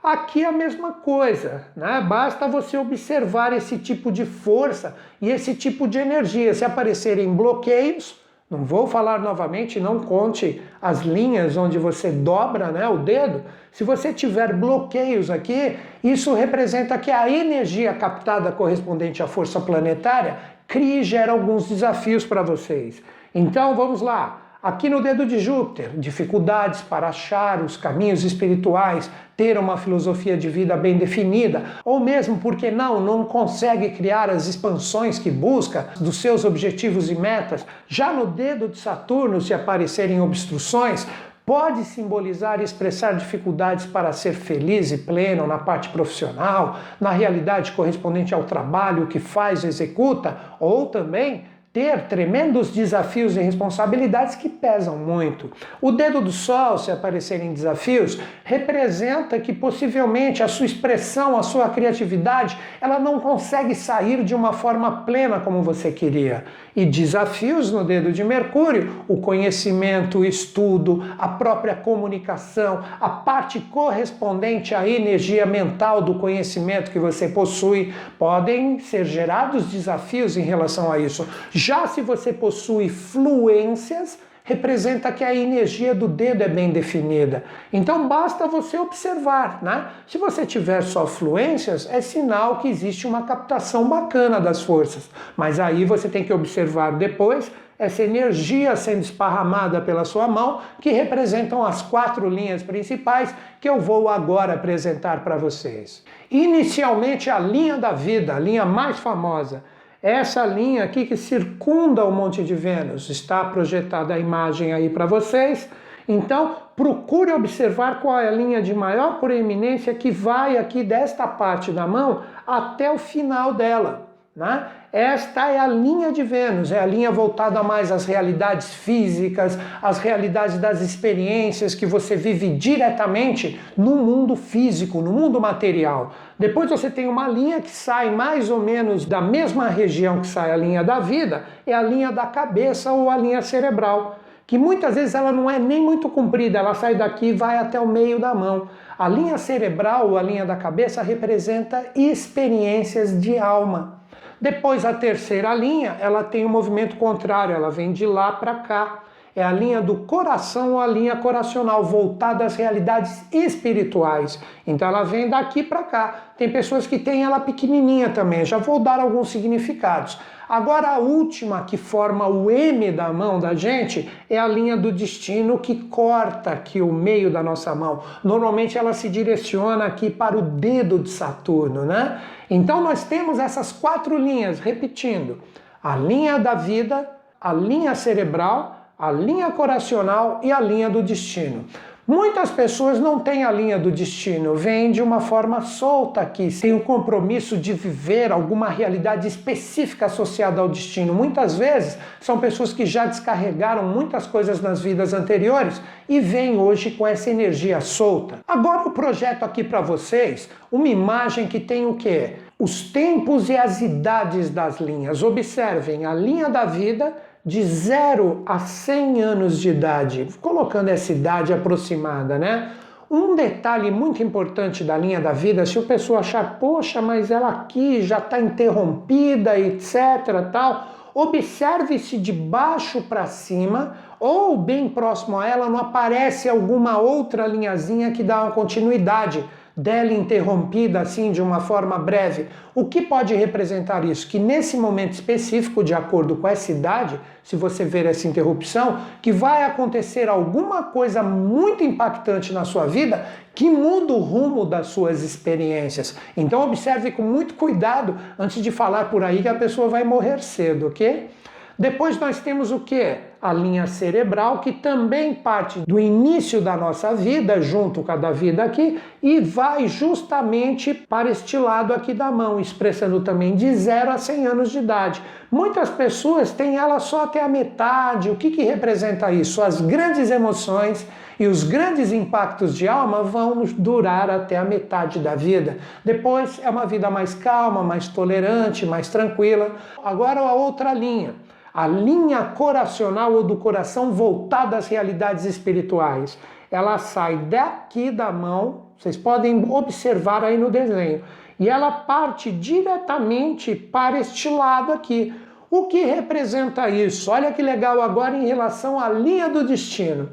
Aqui 0.06 0.44
é 0.44 0.48
a 0.48 0.52
mesma 0.52 0.92
coisa, 0.92 1.66
né? 1.76 2.00
Basta 2.08 2.48
você 2.48 2.78
observar 2.78 3.54
esse 3.54 3.80
tipo 3.80 4.12
de 4.12 4.24
força 4.24 4.96
e 5.20 5.32
esse 5.32 5.56
tipo 5.56 5.88
de 5.88 5.98
energia. 5.98 6.54
Se 6.54 6.64
aparecerem 6.64 7.34
bloqueios, 7.34 8.16
não 8.48 8.64
vou 8.64 8.86
falar 8.86 9.20
novamente, 9.20 9.80
não 9.80 10.00
conte 10.00 10.62
as 10.80 11.02
linhas 11.02 11.58
onde 11.58 11.80
você 11.80 12.12
dobra 12.12 12.68
né, 12.68 12.88
o 12.88 13.00
dedo. 13.00 13.46
Se 13.72 13.84
você 13.84 14.14
tiver 14.14 14.54
bloqueios 14.54 15.32
aqui, 15.32 15.76
isso 16.04 16.36
representa 16.36 17.00
que 17.00 17.10
a 17.10 17.28
energia 17.28 17.92
captada 17.96 18.52
correspondente 18.52 19.24
à 19.24 19.28
força 19.28 19.60
planetária 19.60 20.38
cria 20.68 21.02
e 21.02 21.04
gera 21.04 21.32
alguns 21.32 21.68
desafios 21.68 22.24
para 22.24 22.44
vocês. 22.44 23.02
Então 23.34 23.74
vamos 23.74 24.04
lá. 24.04 24.45
Aqui 24.66 24.90
no 24.90 25.00
dedo 25.00 25.28
de 25.28 25.38
Júpiter, 25.38 25.92
dificuldades 25.96 26.82
para 26.82 27.10
achar 27.10 27.62
os 27.62 27.78
caminhos 27.78 28.24
espirituais, 28.24 29.12
ter 29.38 29.60
uma 29.60 29.78
filosofia 29.78 30.36
de 30.36 30.50
vida 30.50 30.76
bem 30.76 30.98
definida, 30.98 31.62
ou 31.86 32.00
mesmo, 32.00 32.40
porque 32.40 32.72
não, 32.72 33.00
não 33.00 33.26
consegue 33.26 33.92
criar 33.92 34.28
as 34.28 34.48
expansões 34.48 35.20
que 35.20 35.30
busca 35.30 35.90
dos 36.00 36.20
seus 36.20 36.44
objetivos 36.44 37.12
e 37.12 37.16
metas. 37.16 37.64
Já 37.88 38.12
no 38.12 38.26
dedo 38.26 38.68
de 38.68 38.80
Saturno, 38.80 39.40
se 39.40 39.54
aparecerem 39.54 40.20
obstruções, 40.20 41.06
pode 41.46 41.84
simbolizar 41.84 42.60
e 42.60 42.64
expressar 42.64 43.14
dificuldades 43.14 43.86
para 43.86 44.12
ser 44.14 44.34
feliz 44.34 44.92
e 44.92 44.98
pleno 44.98 45.46
na 45.46 45.60
parte 45.60 45.90
profissional, 45.90 46.80
na 47.00 47.12
realidade 47.12 47.72
correspondente 47.74 48.34
ao 48.34 48.46
trabalho 48.46 49.06
que 49.06 49.20
faz, 49.20 49.64
executa, 49.64 50.36
ou 50.60 50.88
também 50.88 51.44
ter 51.76 52.04
tremendos 52.04 52.70
desafios 52.70 53.36
e 53.36 53.42
responsabilidades 53.42 54.34
que 54.36 54.48
pesam 54.48 54.96
muito. 54.96 55.52
O 55.82 55.92
dedo 55.92 56.22
do 56.22 56.32
sol, 56.32 56.78
se 56.78 56.90
aparecerem 56.90 57.54
desafios, 57.54 58.18
representa 58.46 59.38
que 59.42 59.52
possivelmente 59.52 60.42
a 60.42 60.48
sua 60.48 60.66
expressão, 60.66 61.38
a 61.38 61.44
sua 61.44 61.68
criatividade, 61.68 62.58
ela 62.80 62.98
não 62.98 63.20
consegue 63.20 63.76
sair 63.76 64.24
de 64.24 64.34
uma 64.34 64.54
forma 64.54 65.04
plena 65.04 65.42
como 65.42 65.62
você 65.62 65.92
queria. 65.92 66.46
E 66.74 66.86
desafios 66.86 67.70
no 67.74 67.84
dedo 67.84 68.14
de 68.14 68.24
Mercúrio, 68.24 69.04
o 69.06 69.18
conhecimento, 69.18 70.20
o 70.20 70.26
estudo, 70.26 71.04
a 71.18 71.28
própria 71.28 71.76
comunicação, 71.76 72.86
a 73.02 73.10
parte 73.10 73.60
correspondente 73.60 74.74
à 74.74 74.88
energia 74.88 75.46
mental 75.46 76.02
do 76.02 76.16
conhecimento 76.16 76.90
que 76.90 77.00
você 77.00 77.28
possui, 77.28 77.94
podem 78.18 78.80
ser 78.80 79.04
gerados 79.04 79.66
desafios 79.66 80.38
em 80.38 80.42
relação 80.42 80.90
a 80.90 80.98
isso. 80.98 81.28
Já 81.66 81.88
se 81.88 82.00
você 82.00 82.32
possui 82.32 82.90
fluências, 82.90 84.20
representa 84.44 85.12
que 85.12 85.24
a 85.24 85.34
energia 85.34 85.96
do 85.96 86.08
dedo 86.08 86.44
é 86.44 86.48
bem 86.48 86.70
definida. 86.70 87.44
Então 87.74 88.08
basta 88.08 88.48
você 88.48 88.78
observar, 88.78 89.64
né? 89.64 89.88
Se 90.06 90.20
você 90.20 90.46
tiver 90.46 90.84
só 90.84 91.08
fluências, 91.08 91.90
é 91.90 92.02
sinal 92.02 92.60
que 92.60 92.68
existe 92.68 93.08
uma 93.08 93.24
captação 93.24 93.90
bacana 93.90 94.40
das 94.40 94.62
forças. 94.62 95.10
Mas 95.36 95.60
aí 95.60 95.86
você 95.86 96.08
tem 96.08 96.24
que 96.24 96.32
observar 96.32 96.92
depois 96.92 97.52
essa 97.80 98.04
energia 98.04 98.76
sendo 98.76 99.02
esparramada 99.02 99.82
pela 99.82 100.06
sua 100.06 100.28
mão, 100.28 100.62
que 100.80 100.92
representam 100.92 101.66
as 101.66 101.82
quatro 101.82 102.30
linhas 102.30 102.62
principais 102.62 103.34
que 103.60 103.68
eu 103.68 103.80
vou 103.80 104.08
agora 104.08 104.54
apresentar 104.54 105.24
para 105.24 105.36
vocês. 105.36 106.04
Inicialmente 106.30 107.28
a 107.28 107.40
linha 107.40 107.76
da 107.76 107.92
vida, 107.92 108.36
a 108.36 108.40
linha 108.40 108.66
mais 108.66 109.00
famosa 109.00 109.64
essa 110.06 110.46
linha 110.46 110.84
aqui 110.84 111.04
que 111.08 111.18
circunda 111.18 112.06
o 112.06 112.12
Monte 112.12 112.44
de 112.44 112.54
Vênus, 112.54 113.10
está 113.10 113.44
projetada 113.46 114.14
a 114.14 114.20
imagem 114.20 114.72
aí 114.72 114.88
para 114.88 115.08
vocês. 115.08 115.68
Então, 116.08 116.58
procure 116.76 117.32
observar 117.32 118.02
qual 118.02 118.20
é 118.20 118.28
a 118.28 118.32
linha 118.32 118.62
de 118.62 118.72
maior 118.72 119.20
proeminência 119.20 119.96
que 119.96 120.12
vai 120.12 120.60
aqui 120.60 120.84
desta 120.84 121.28
parte 121.28 121.72
da 121.72 121.88
mão 121.88 122.22
até 122.46 122.92
o 122.92 123.00
final 123.00 123.56
dela. 123.56 124.08
Né? 124.36 124.68
Esta 124.92 125.50
é 125.50 125.58
a 125.58 125.66
linha 125.66 126.12
de 126.12 126.22
Vênus, 126.22 126.70
é 126.70 126.78
a 126.78 126.86
linha 126.86 127.10
voltada 127.10 127.64
mais 127.64 127.90
às 127.90 128.06
realidades 128.06 128.74
físicas, 128.74 129.58
às 129.82 130.00
realidades 130.00 130.58
das 130.58 130.82
experiências 130.82 131.74
que 131.74 131.86
você 131.86 132.18
vive 132.18 132.50
diretamente 132.50 133.58
no 133.78 133.96
mundo 133.96 134.36
físico, 134.36 135.02
no 135.02 135.14
mundo 135.14 135.40
material. 135.40 136.12
Depois 136.38 136.70
você 136.70 136.90
tem 136.90 137.08
uma 137.08 137.30
linha 137.30 137.62
que 137.62 137.72
sai 137.72 138.14
mais 138.14 138.50
ou 138.50 138.60
menos 138.60 139.06
da 139.06 139.22
mesma 139.22 139.70
região 139.70 140.20
que 140.20 140.28
sai 140.28 140.52
a 140.52 140.58
linha 140.58 140.84
da 140.84 141.00
vida, 141.00 141.46
é 141.66 141.74
a 141.74 141.82
linha 141.82 142.12
da 142.12 142.26
cabeça 142.26 142.92
ou 142.92 143.10
a 143.10 143.16
linha 143.16 143.42
cerebral 143.42 144.20
que 144.48 144.60
muitas 144.60 144.94
vezes 144.94 145.16
ela 145.16 145.32
não 145.32 145.50
é 145.50 145.58
nem 145.58 145.82
muito 145.82 146.08
comprida, 146.08 146.60
ela 146.60 146.76
sai 146.76 146.94
daqui 146.94 147.30
e 147.30 147.34
vai 147.34 147.58
até 147.58 147.80
o 147.80 147.88
meio 147.88 148.20
da 148.20 148.36
mão. 148.36 148.68
A 148.96 149.10
linha 149.10 149.40
cerebral 149.40 150.10
ou 150.12 150.18
a 150.20 150.22
linha 150.22 150.46
da 150.46 150.56
cabeça 150.56 151.02
representa 151.02 151.84
experiências 151.96 153.20
de 153.20 153.40
alma. 153.40 153.95
Depois 154.40 154.84
a 154.84 154.94
terceira 154.94 155.54
linha, 155.54 155.98
ela 156.00 156.24
tem 156.24 156.46
um 156.46 156.50
movimento 156.50 156.98
contrário, 156.98 157.56
ela 157.56 157.72
vem 157.72 157.94
de 157.94 158.06
lá 158.06 158.32
para 158.32 158.56
cá. 158.56 159.04
É 159.36 159.44
a 159.44 159.52
linha 159.52 159.82
do 159.82 159.98
coração 159.98 160.74
ou 160.74 160.80
a 160.80 160.88
linha 160.88 161.18
coracional, 161.18 161.84
voltada 161.84 162.46
às 162.46 162.56
realidades 162.56 163.26
espirituais. 163.34 164.40
Então 164.66 164.88
ela 164.88 165.04
vem 165.04 165.30
daqui 165.30 165.62
para 165.62 165.84
cá. 165.84 166.16
Tem 166.38 166.50
pessoas 166.50 166.88
que 166.88 166.98
têm 166.98 167.24
ela 167.24 167.42
pequenininha 167.42 168.10
também, 168.10 168.46
já 168.46 168.58
vou 168.58 168.80
dar 168.80 169.00
alguns 169.00 169.30
significados. 169.30 170.18
Agora 170.48 170.90
a 170.90 171.00
última 171.00 171.64
que 171.64 171.76
forma 171.76 172.28
o 172.28 172.50
M 172.50 172.92
da 172.92 173.12
mão 173.12 173.40
da 173.40 173.54
gente 173.56 174.10
é 174.30 174.38
a 174.38 174.48
linha 174.48 174.78
do 174.78 174.92
destino 174.92 175.58
que 175.58 175.76
corta 175.76 176.52
aqui 176.52 176.82
o 176.82 176.94
meio 176.94 177.32
da 177.32 177.42
nossa 177.42 177.74
mão. 177.74 178.04
Normalmente 178.24 178.78
ela 178.78 178.94
se 178.94 179.10
direciona 179.10 179.86
aqui 179.86 180.10
para 180.10 180.38
o 180.38 180.42
dedo 180.42 181.00
de 181.00 181.10
Saturno, 181.10 181.84
né? 181.84 182.22
Então 182.50 182.80
nós 182.80 183.04
temos 183.04 183.40
essas 183.40 183.72
quatro 183.72 184.18
linhas, 184.18 184.60
repetindo: 184.60 185.40
a 185.84 185.96
linha 185.96 186.38
da 186.38 186.54
vida, 186.54 187.10
a 187.42 187.52
linha 187.52 187.96
cerebral, 187.96 188.85
a 188.98 189.12
linha 189.12 189.52
coracional 189.52 190.40
e 190.42 190.52
a 190.52 190.60
linha 190.60 190.90
do 190.90 191.04
destino. 191.04 191.66
Muitas 192.08 192.52
pessoas 192.52 193.00
não 193.00 193.20
têm 193.20 193.44
a 193.44 193.52
linha 193.52 193.80
do 193.80 193.90
destino, 193.90 194.54
vêm 194.54 194.92
de 194.92 195.02
uma 195.02 195.20
forma 195.20 195.62
solta 195.62 196.22
aqui, 196.22 196.52
sem 196.52 196.72
o 196.72 196.82
compromisso 196.82 197.58
de 197.58 197.74
viver 197.74 198.32
alguma 198.32 198.70
realidade 198.70 199.28
específica 199.28 200.06
associada 200.06 200.62
ao 200.62 200.70
destino. 200.70 201.16
Muitas 201.16 201.58
vezes 201.58 201.98
são 202.22 202.40
pessoas 202.40 202.72
que 202.72 202.86
já 202.86 203.08
descarregaram 203.08 203.82
muitas 203.82 204.28
coisas 204.28 204.62
nas 204.62 204.82
vidas 204.82 205.16
anteriores 205.16 205.82
e 206.08 206.20
vêm 206.20 206.60
hoje 206.60 206.92
com 206.92 207.08
essa 207.08 207.32
energia 207.32 207.82
solta. 207.82 208.38
Agora 208.48 208.84
eu 208.84 208.92
projeto 208.92 209.42
aqui 209.42 209.64
para 209.64 209.82
vocês 209.82 210.48
uma 210.72 210.88
imagem 210.88 211.48
que 211.48 211.60
tem 211.60 211.88
o 211.88 211.96
quê? 211.96 212.36
Os 212.60 212.84
tempos 212.84 213.50
e 213.50 213.58
as 213.58 213.82
idades 213.82 214.52
das 214.52 214.80
linhas. 214.80 215.24
Observem 215.24 216.06
a 216.06 216.14
linha 216.14 216.50
da 216.50 216.66
vida 216.66 217.16
de 217.46 217.64
0 217.64 218.42
a 218.46 218.58
100 218.58 219.22
anos 219.22 219.60
de 219.60 219.70
idade, 219.70 220.28
colocando 220.42 220.90
essa 220.90 221.12
idade 221.12 221.54
aproximada, 221.54 222.40
né? 222.40 222.72
Um 223.10 223.36
detalhe 223.36 223.92
muito 223.92 224.24
importante 224.24 224.84
da 224.84 224.98
linha 224.98 225.22
da 225.22 225.32
vida, 225.32 225.64
se 225.64 225.78
o 225.78 225.84
pessoa 225.84 226.22
achar, 226.22 226.58
poxa, 226.60 227.04
mas 227.04 227.30
ela 227.30 227.50
aqui 227.50 228.02
já 228.02 228.18
está 228.18 228.40
interrompida, 228.40 229.60
etc, 229.60 230.50
tal, 230.52 230.88
observe 231.14 232.00
se 232.00 232.18
de 232.18 232.34
baixo 232.34 233.02
para 233.04 233.28
cima 233.28 233.96
ou 234.20 234.58
bem 234.58 234.90
próximo 234.90 235.40
a 235.40 235.48
ela 235.48 235.70
não 235.70 235.78
aparece 235.78 236.50
alguma 236.50 236.98
outra 236.98 237.46
linhazinha 237.46 238.12
que 238.12 238.24
dá 238.24 238.42
uma 238.42 238.52
continuidade 238.52 239.46
dela 239.76 240.14
interrompida 240.14 241.02
assim 241.02 241.32
de 241.32 241.42
uma 241.42 241.60
forma 241.60 241.98
breve. 241.98 242.48
O 242.74 242.86
que 242.86 243.02
pode 243.02 243.36
representar 243.36 244.06
isso? 244.06 244.28
Que 244.28 244.40
nesse 244.40 244.78
momento 244.78 245.14
específico, 245.14 245.84
de 245.84 245.94
acordo 245.94 246.38
com 246.38 246.48
essa 246.48 246.72
idade, 246.72 247.20
se 247.44 247.56
você 247.56 247.84
ver 247.84 248.06
essa 248.06 248.28
interrupção, 248.28 249.02
que 249.22 249.32
vai 249.32 249.64
acontecer 249.64 250.30
alguma 250.30 250.84
coisa 250.84 251.22
muito 251.22 251.84
impactante 251.84 252.54
na 252.54 252.64
sua 252.64 252.86
vida 252.86 253.26
que 253.54 253.70
muda 253.70 254.14
o 254.14 254.20
rumo 254.20 254.66
das 254.66 254.88
suas 254.88 255.24
experiências. 255.24 256.16
Então 256.36 256.62
observe 256.62 257.12
com 257.12 257.24
muito 257.24 257.54
cuidado 257.54 258.18
antes 258.38 258.62
de 258.62 258.72
falar 258.72 259.10
por 259.10 259.24
aí 259.24 259.42
que 259.42 259.48
a 259.48 259.56
pessoa 259.56 259.88
vai 259.88 260.04
morrer 260.04 260.42
cedo, 260.42 260.88
ok? 260.88 261.30
Depois 261.78 262.18
nós 262.20 262.40
temos 262.40 262.72
o 262.72 262.80
que? 262.80 263.18
A 263.42 263.54
linha 263.54 263.88
cerebral, 263.88 264.60
que 264.60 264.72
também 264.72 265.34
parte 265.34 265.80
do 265.88 266.00
início 266.00 266.62
da 266.62 266.76
nossa 266.76 267.14
vida, 267.14 267.62
junto 267.62 268.02
com 268.02 268.12
a 268.12 268.16
da 268.16 268.32
vida 268.32 268.64
aqui, 268.64 269.00
e 269.22 269.40
vai 269.40 269.88
justamente 269.88 270.94
para 270.94 271.30
este 271.30 271.58
lado 271.58 271.94
aqui 271.94 272.14
da 272.14 272.32
mão, 272.32 272.60
expressando 272.60 273.22
também 273.22 273.56
de 273.56 273.74
0 273.76 274.12
a 274.12 274.18
100 274.18 274.48
anos 274.48 274.72
de 274.72 274.80
idade. 274.80 275.22
Muitas 275.52 275.90
pessoas 275.90 276.52
têm 276.52 276.76
ela 276.76 277.00
só 277.00 277.24
até 277.24 277.42
a 277.42 277.48
metade. 277.48 278.30
O 278.30 278.36
que, 278.36 278.52
que 278.52 278.64
representa 278.64 279.32
isso? 279.32 279.62
As 279.62 279.80
grandes 279.80 280.30
emoções 280.30 281.06
e 281.40 281.48
os 281.48 281.64
grandes 281.64 282.12
impactos 282.12 282.76
de 282.76 282.88
alma 282.88 283.24
vão 283.24 283.64
durar 283.78 284.30
até 284.30 284.58
a 284.58 284.64
metade 284.64 285.20
da 285.20 285.36
vida. 285.36 285.78
Depois 286.04 286.60
é 286.64 286.70
uma 286.70 286.86
vida 286.86 287.10
mais 287.10 287.34
calma, 287.34 287.84
mais 287.84 288.08
tolerante, 288.08 288.86
mais 288.86 289.08
tranquila. 289.10 289.72
Agora 290.04 290.40
a 290.40 290.54
outra 290.54 290.94
linha 290.94 291.36
a 291.76 291.86
linha 291.86 292.42
coracional 292.42 293.34
ou 293.34 293.44
do 293.44 293.58
coração 293.58 294.14
voltada 294.14 294.78
às 294.78 294.88
realidades 294.88 295.44
espirituais. 295.44 296.38
Ela 296.72 296.98
sai 296.98 297.36
daqui 297.36 298.12
da 298.12 298.32
mão, 298.32 298.86
vocês 298.98 299.18
podem 299.18 299.70
observar 299.70 300.42
aí 300.42 300.58
no 300.58 300.72
desenho, 300.72 301.22
e 301.60 301.68
ela 301.68 301.92
parte 301.92 302.50
diretamente 302.50 303.76
para 303.76 304.18
este 304.20 304.50
lado 304.50 304.94
aqui. 304.94 305.34
O 305.70 305.88
que 305.88 306.06
representa 306.06 306.90
isso? 306.90 307.30
Olha 307.30 307.52
que 307.52 307.62
legal 307.62 308.02
agora 308.02 308.38
em 308.38 308.46
relação 308.46 308.98
à 308.98 309.10
linha 309.10 309.50
do 309.50 309.68
destino. 309.68 310.30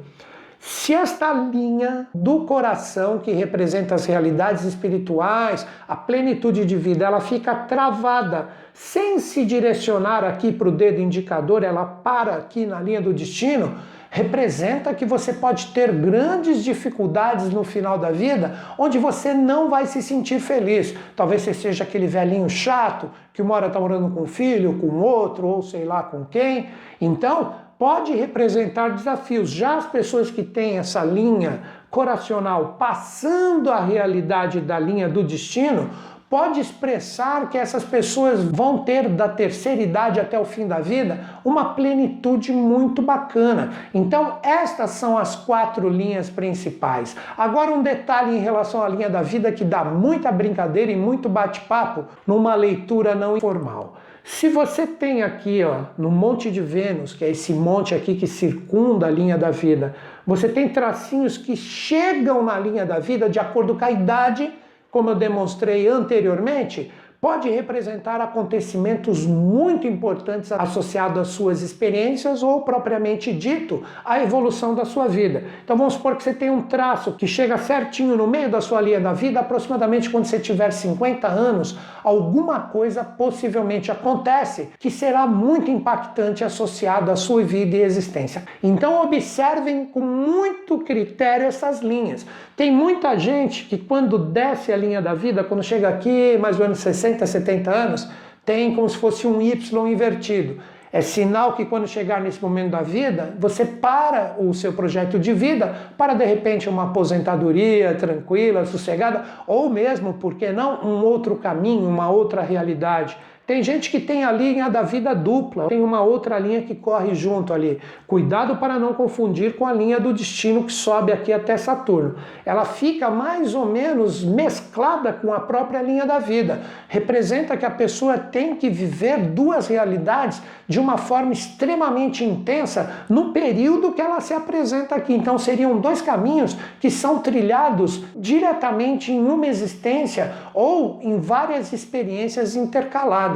Se 0.65 0.93
esta 0.93 1.33
linha 1.33 2.07
do 2.15 2.45
coração, 2.45 3.19
que 3.19 3.33
representa 3.33 3.95
as 3.95 4.05
realidades 4.05 4.63
espirituais, 4.63 5.67
a 5.85 5.93
plenitude 5.93 6.63
de 6.63 6.77
vida, 6.77 7.03
ela 7.03 7.19
fica 7.19 7.53
travada, 7.53 8.47
sem 8.73 9.19
se 9.19 9.43
direcionar 9.43 10.23
aqui 10.23 10.53
para 10.53 10.69
o 10.69 10.71
dedo 10.71 11.01
indicador, 11.01 11.63
ela 11.63 11.83
para 11.83 12.35
aqui 12.35 12.65
na 12.65 12.79
linha 12.79 13.01
do 13.01 13.13
destino, 13.13 13.75
representa 14.09 14.93
que 14.93 15.05
você 15.05 15.33
pode 15.33 15.67
ter 15.73 15.91
grandes 15.91 16.63
dificuldades 16.63 17.49
no 17.49 17.65
final 17.65 17.97
da 17.97 18.11
vida, 18.11 18.57
onde 18.77 18.97
você 18.97 19.33
não 19.33 19.69
vai 19.69 19.85
se 19.85 20.01
sentir 20.01 20.39
feliz. 20.39 20.95
Talvez 21.13 21.41
você 21.41 21.53
seja 21.53 21.83
aquele 21.83 22.07
velhinho 22.07 22.49
chato 22.49 23.09
que 23.33 23.41
uma 23.41 23.55
hora 23.55 23.67
está 23.67 23.81
morando 23.81 24.15
com 24.15 24.21
um 24.21 24.27
filho, 24.27 24.79
com 24.79 24.87
outro, 25.01 25.45
ou 25.45 25.61
sei 25.61 25.83
lá 25.83 26.03
com 26.03 26.23
quem. 26.23 26.69
Então, 27.01 27.53
pode 27.83 28.13
representar 28.13 28.91
desafios. 28.91 29.49
Já 29.49 29.75
as 29.75 29.85
pessoas 29.87 30.31
que 30.31 30.41
têm 30.41 30.77
essa 30.77 31.03
linha 31.03 31.63
coracional 31.91 32.77
passando 32.79 33.69
a 33.69 33.81
realidade 33.81 34.61
da 34.61 34.79
linha 34.79 35.09
do 35.09 35.21
destino 35.21 35.89
pode 36.29 36.61
expressar 36.61 37.49
que 37.49 37.57
essas 37.57 37.83
pessoas 37.83 38.41
vão 38.41 38.85
ter 38.85 39.09
da 39.09 39.27
terceira 39.27 39.81
idade 39.81 40.17
até 40.17 40.39
o 40.39 40.45
fim 40.45 40.65
da 40.65 40.79
vida 40.79 41.25
uma 41.43 41.73
plenitude 41.73 42.53
muito 42.53 43.01
bacana. 43.01 43.73
Então, 43.93 44.37
estas 44.41 44.91
são 44.91 45.17
as 45.17 45.35
quatro 45.35 45.89
linhas 45.89 46.29
principais. 46.29 47.17
Agora, 47.37 47.69
um 47.69 47.83
detalhe 47.83 48.37
em 48.37 48.39
relação 48.39 48.81
à 48.81 48.87
linha 48.87 49.09
da 49.09 49.21
vida 49.21 49.51
que 49.51 49.65
dá 49.65 49.83
muita 49.83 50.31
brincadeira 50.31 50.89
e 50.89 50.95
muito 50.95 51.27
bate-papo 51.27 52.05
numa 52.25 52.55
leitura 52.55 53.13
não 53.13 53.35
informal. 53.35 53.97
Se 54.23 54.47
você 54.47 54.87
tem 54.87 55.21
aqui, 55.21 55.63
ó, 55.63 55.81
no 55.97 56.09
Monte 56.09 56.49
de 56.49 56.61
Vênus, 56.61 57.13
que 57.13 57.25
é 57.25 57.31
esse 57.31 57.51
monte 57.51 57.93
aqui 57.93 58.15
que 58.15 58.25
circunda 58.25 59.07
a 59.07 59.11
linha 59.11 59.37
da 59.37 59.51
vida, 59.51 59.93
você 60.25 60.47
tem 60.47 60.69
tracinhos 60.69 61.37
que 61.37 61.57
chegam 61.57 62.41
na 62.41 62.57
linha 62.57 62.85
da 62.85 62.99
vida 62.99 63.29
de 63.29 63.37
acordo 63.37 63.75
com 63.75 63.83
a 63.83 63.91
idade, 63.91 64.49
como 64.89 65.09
eu 65.09 65.15
demonstrei 65.15 65.87
anteriormente, 65.89 66.89
pode 67.23 67.49
representar 67.49 68.19
acontecimentos 68.19 69.25
muito 69.25 69.87
importantes 69.87 70.51
associados 70.51 71.21
às 71.21 71.27
suas 71.29 71.61
experiências 71.61 72.43
ou 72.43 72.63
propriamente 72.63 73.31
dito 73.31 73.81
à 74.03 74.21
evolução 74.21 74.75
da 74.75 74.83
sua 74.83 75.07
vida. 75.07 75.45
Então 75.63 75.77
vamos 75.77 75.93
supor 75.93 76.17
que 76.17 76.23
você 76.23 76.33
tem 76.33 76.49
um 76.49 76.63
traço 76.63 77.13
que 77.13 77.25
chega 77.25 77.57
certinho 77.57 78.17
no 78.17 78.27
meio 78.27 78.49
da 78.49 78.59
sua 78.59 78.81
linha 78.81 78.99
da 78.99 79.13
vida, 79.13 79.39
aproximadamente 79.39 80.09
quando 80.09 80.25
você 80.25 80.37
tiver 80.37 80.71
50 80.71 81.25
anos, 81.25 81.77
alguma 82.03 82.59
coisa 82.59 83.05
possivelmente 83.05 83.89
acontece 83.89 84.71
que 84.77 84.91
será 84.91 85.25
muito 85.25 85.71
impactante 85.71 86.43
associado 86.43 87.09
à 87.09 87.15
sua 87.15 87.41
vida 87.41 87.77
e 87.77 87.83
existência. 87.83 88.43
Então 88.61 89.01
observem 89.01 89.85
com 89.85 90.01
muito 90.01 90.79
critério 90.79 91.45
essas 91.45 91.79
linhas. 91.79 92.25
Tem 92.57 92.69
muita 92.69 93.17
gente 93.17 93.63
que 93.63 93.77
quando 93.77 94.19
desce 94.19 94.73
a 94.73 94.77
linha 94.77 95.01
da 95.01 95.13
vida, 95.13 95.41
quando 95.41 95.63
chega 95.63 95.87
aqui, 95.87 96.37
mais 96.37 96.57
ou 96.59 96.63
menos 96.63 96.79
60 96.79 97.12
60, 97.13 97.27
70 97.27 97.71
anos, 97.71 98.09
tem 98.45 98.75
como 98.75 98.89
se 98.89 98.97
fosse 98.97 99.27
um 99.27 99.41
Y 99.41 99.87
invertido. 99.87 100.59
É 100.91 101.01
sinal 101.01 101.53
que 101.53 101.65
quando 101.65 101.87
chegar 101.87 102.21
nesse 102.21 102.39
momento 102.39 102.71
da 102.71 102.83
vida, 102.83 103.33
você 103.39 103.65
para 103.65 104.35
o 104.37 104.53
seu 104.53 104.73
projeto 104.73 105.17
de 105.17 105.33
vida 105.33 105.73
para 105.97 106.13
de 106.13 106.23
repente 106.23 106.69
uma 106.69 106.83
aposentadoria 106.83 107.95
tranquila, 107.95 108.63
sossegada, 108.67 109.23
ou 109.47 109.71
mesmo, 109.71 110.13
por 110.13 110.35
que 110.35 110.51
não, 110.51 110.83
um 110.83 111.03
outro 111.03 111.35
caminho, 111.37 111.89
uma 111.89 112.09
outra 112.11 112.43
realidade. 112.43 113.17
Tem 113.45 113.61
gente 113.61 113.91
que 113.91 113.99
tem 113.99 114.23
a 114.23 114.31
linha 114.31 114.69
da 114.69 114.83
vida 114.83 115.13
dupla, 115.13 115.67
tem 115.67 115.81
uma 115.81 116.01
outra 116.01 116.39
linha 116.39 116.61
que 116.61 116.73
corre 116.73 117.13
junto 117.13 117.53
ali. 117.53 117.77
Cuidado 118.07 118.55
para 118.55 118.79
não 118.79 118.93
confundir 118.93 119.57
com 119.57 119.65
a 119.65 119.73
linha 119.73 119.99
do 119.99 120.13
destino 120.13 120.63
que 120.63 120.71
sobe 120.71 121.11
aqui 121.11 121.33
até 121.33 121.57
Saturno. 121.57 122.15
Ela 122.45 122.63
fica 122.63 123.09
mais 123.09 123.53
ou 123.53 123.65
menos 123.65 124.23
mesclada 124.23 125.11
com 125.11 125.33
a 125.33 125.41
própria 125.41 125.81
linha 125.81 126.05
da 126.05 126.19
vida. 126.19 126.61
Representa 126.87 127.57
que 127.57 127.65
a 127.65 127.69
pessoa 127.69 128.17
tem 128.17 128.55
que 128.55 128.69
viver 128.69 129.17
duas 129.17 129.67
realidades 129.67 130.41
de 130.65 130.79
uma 130.79 130.97
forma 130.97 131.33
extremamente 131.33 132.23
intensa 132.23 133.05
no 133.09 133.33
período 133.33 133.91
que 133.91 134.01
ela 134.01 134.21
se 134.21 134.33
apresenta 134.33 134.95
aqui. 134.95 135.13
Então 135.13 135.37
seriam 135.37 135.81
dois 135.81 136.01
caminhos 136.01 136.55
que 136.79 136.89
são 136.89 137.19
trilhados 137.19 138.05
diretamente 138.15 139.11
em 139.11 139.19
uma 139.19 139.47
existência 139.47 140.33
ou 140.53 140.99
em 141.01 141.19
várias 141.19 141.73
experiências 141.73 142.55
intercaladas. 142.55 143.32